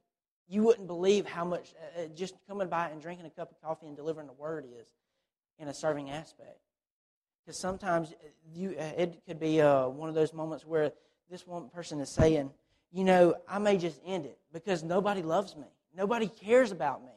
you 0.48 0.62
wouldn't 0.62 0.86
believe 0.86 1.26
how 1.26 1.44
much 1.44 1.74
uh, 1.96 2.02
uh, 2.02 2.06
just 2.14 2.34
coming 2.46 2.68
by 2.68 2.88
and 2.88 3.00
drinking 3.00 3.26
a 3.26 3.30
cup 3.30 3.50
of 3.50 3.60
coffee 3.62 3.86
and 3.86 3.96
delivering 3.96 4.26
the 4.26 4.32
word 4.34 4.66
is 4.80 4.88
in 5.58 5.68
a 5.68 5.74
serving 5.74 6.10
aspect. 6.10 6.58
Because 7.44 7.58
sometimes 7.58 8.10
uh, 8.10 8.26
you, 8.54 8.74
uh, 8.78 8.82
it 8.96 9.22
could 9.26 9.40
be 9.40 9.60
uh, 9.60 9.88
one 9.88 10.08
of 10.08 10.14
those 10.14 10.32
moments 10.32 10.66
where 10.66 10.92
this 11.30 11.46
one 11.46 11.68
person 11.70 12.00
is 12.00 12.08
saying, 12.08 12.50
you 12.92 13.04
know, 13.04 13.34
I 13.48 13.58
may 13.58 13.76
just 13.76 14.00
end 14.04 14.26
it 14.26 14.38
because 14.52 14.82
nobody 14.82 15.22
loves 15.22 15.56
me. 15.56 15.66
Nobody 15.96 16.28
cares 16.28 16.72
about 16.72 17.02
me. 17.02 17.12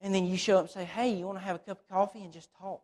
And 0.00 0.14
then 0.14 0.26
you 0.26 0.36
show 0.36 0.56
up 0.56 0.62
and 0.62 0.70
say, 0.70 0.84
hey, 0.84 1.10
you 1.14 1.26
want 1.26 1.38
to 1.38 1.44
have 1.44 1.56
a 1.56 1.60
cup 1.60 1.80
of 1.80 1.88
coffee 1.88 2.22
and 2.22 2.32
just 2.32 2.50
talk? 2.60 2.82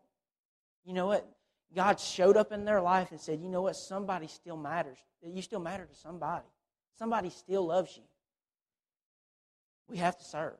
You 0.85 0.93
know 0.93 1.07
what? 1.07 1.29
God 1.75 1.99
showed 1.99 2.37
up 2.37 2.53
in 2.53 2.65
their 2.65 2.81
life 2.81 3.11
and 3.11 3.21
said, 3.21 3.41
you 3.41 3.49
know 3.49 3.63
what? 3.63 3.77
Somebody 3.77 4.29
still 4.29 4.57
matters. 4.57 4.99
You 5.23 5.43
still 5.43 5.61
matter 5.61 5.85
to 5.85 5.95
somebody. 5.95 6.47
Somebody 6.99 7.31
still 7.31 7.67
loves 7.67 7.97
you. 7.97 8.03
We 9.89 9.99
have 9.99 10.17
to 10.19 10.25
serve. 10.25 10.57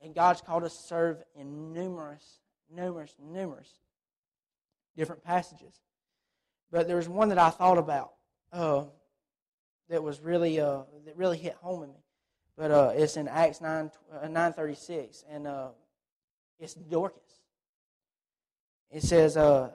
And 0.00 0.14
God's 0.14 0.40
called 0.40 0.64
us 0.64 0.76
to 0.76 0.82
serve 0.82 1.22
in 1.34 1.72
numerous, 1.72 2.40
numerous, 2.74 3.14
numerous 3.20 3.72
different 4.96 5.24
passages. 5.24 5.80
But 6.70 6.86
there 6.86 6.96
was 6.96 7.08
one 7.08 7.28
that 7.28 7.38
I 7.38 7.50
thought 7.50 7.78
about 7.78 8.12
uh, 8.52 8.84
that 9.88 10.02
was 10.02 10.20
really 10.20 10.60
uh, 10.60 10.82
that 11.04 11.16
really 11.16 11.38
hit 11.38 11.54
home 11.54 11.82
in 11.82 11.90
me. 11.90 12.02
But 12.56 12.70
uh, 12.70 12.92
it's 12.94 13.16
in 13.16 13.28
Acts 13.28 13.60
9, 13.60 13.90
uh, 14.12 14.28
936, 14.28 15.24
and 15.30 15.46
uh, 15.46 15.68
it's 16.60 16.74
Dorcas. 16.74 17.22
It 18.90 19.02
says, 19.02 19.38
uh, 19.38 19.70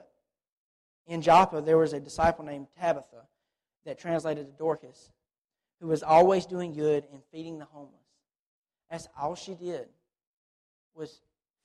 in 1.08 1.22
Joppa 1.22 1.60
there 1.60 1.76
was 1.76 1.92
a 1.92 2.00
disciple 2.00 2.44
named 2.44 2.68
Tabitha 2.80 3.26
that 3.84 3.98
translated 3.98 4.46
to 4.46 4.52
Dorcas, 4.52 5.10
who 5.80 5.88
was 5.88 6.02
always 6.02 6.46
doing 6.46 6.72
good 6.72 7.04
and 7.12 7.22
feeding 7.32 7.58
the 7.58 7.64
homeless. 7.64 7.97
That's 8.90 9.08
all 9.20 9.34
she 9.34 9.54
did 9.54 9.88
was 10.94 11.20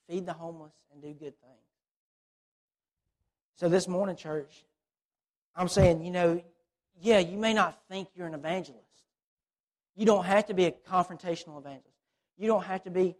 feed 0.08 0.26
the 0.26 0.32
homeless 0.32 0.72
and 0.92 1.02
do 1.02 1.08
good 1.08 1.38
things. 1.40 1.64
So 3.56 3.68
this 3.68 3.88
morning, 3.88 4.16
church, 4.16 4.64
I'm 5.56 5.68
saying, 5.68 6.02
you 6.04 6.10
know, 6.10 6.42
yeah, 7.00 7.18
you 7.18 7.38
may 7.38 7.54
not 7.54 7.78
think 7.88 8.08
you're 8.14 8.26
an 8.26 8.34
evangelist. 8.34 8.82
You 9.96 10.06
don't 10.06 10.24
have 10.24 10.46
to 10.46 10.54
be 10.54 10.66
a 10.66 10.72
confrontational 10.72 11.58
evangelist. 11.58 11.90
You 12.36 12.48
don't 12.48 12.64
have 12.64 12.82
to 12.84 12.90
be 12.90 13.16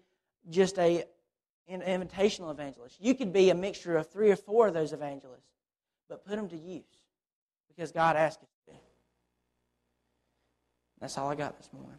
just 0.50 0.78
a 0.78 1.04
an 1.66 1.80
invitational 1.80 2.50
evangelist. 2.50 2.96
You 3.00 3.14
could 3.14 3.32
be 3.32 3.48
a 3.48 3.54
mixture 3.54 3.96
of 3.96 4.10
three 4.10 4.30
or 4.30 4.36
four 4.36 4.68
of 4.68 4.74
those 4.74 4.92
evangelists, 4.92 5.48
but 6.10 6.22
put 6.26 6.36
them 6.36 6.48
to 6.50 6.56
use 6.56 6.84
because 7.68 7.90
God 7.90 8.16
asked 8.16 8.40
you 8.42 8.48
to. 8.74 8.78
That's 11.00 11.16
all 11.16 11.30
I 11.30 11.34
got 11.34 11.56
this 11.56 11.70
morning. 11.72 11.98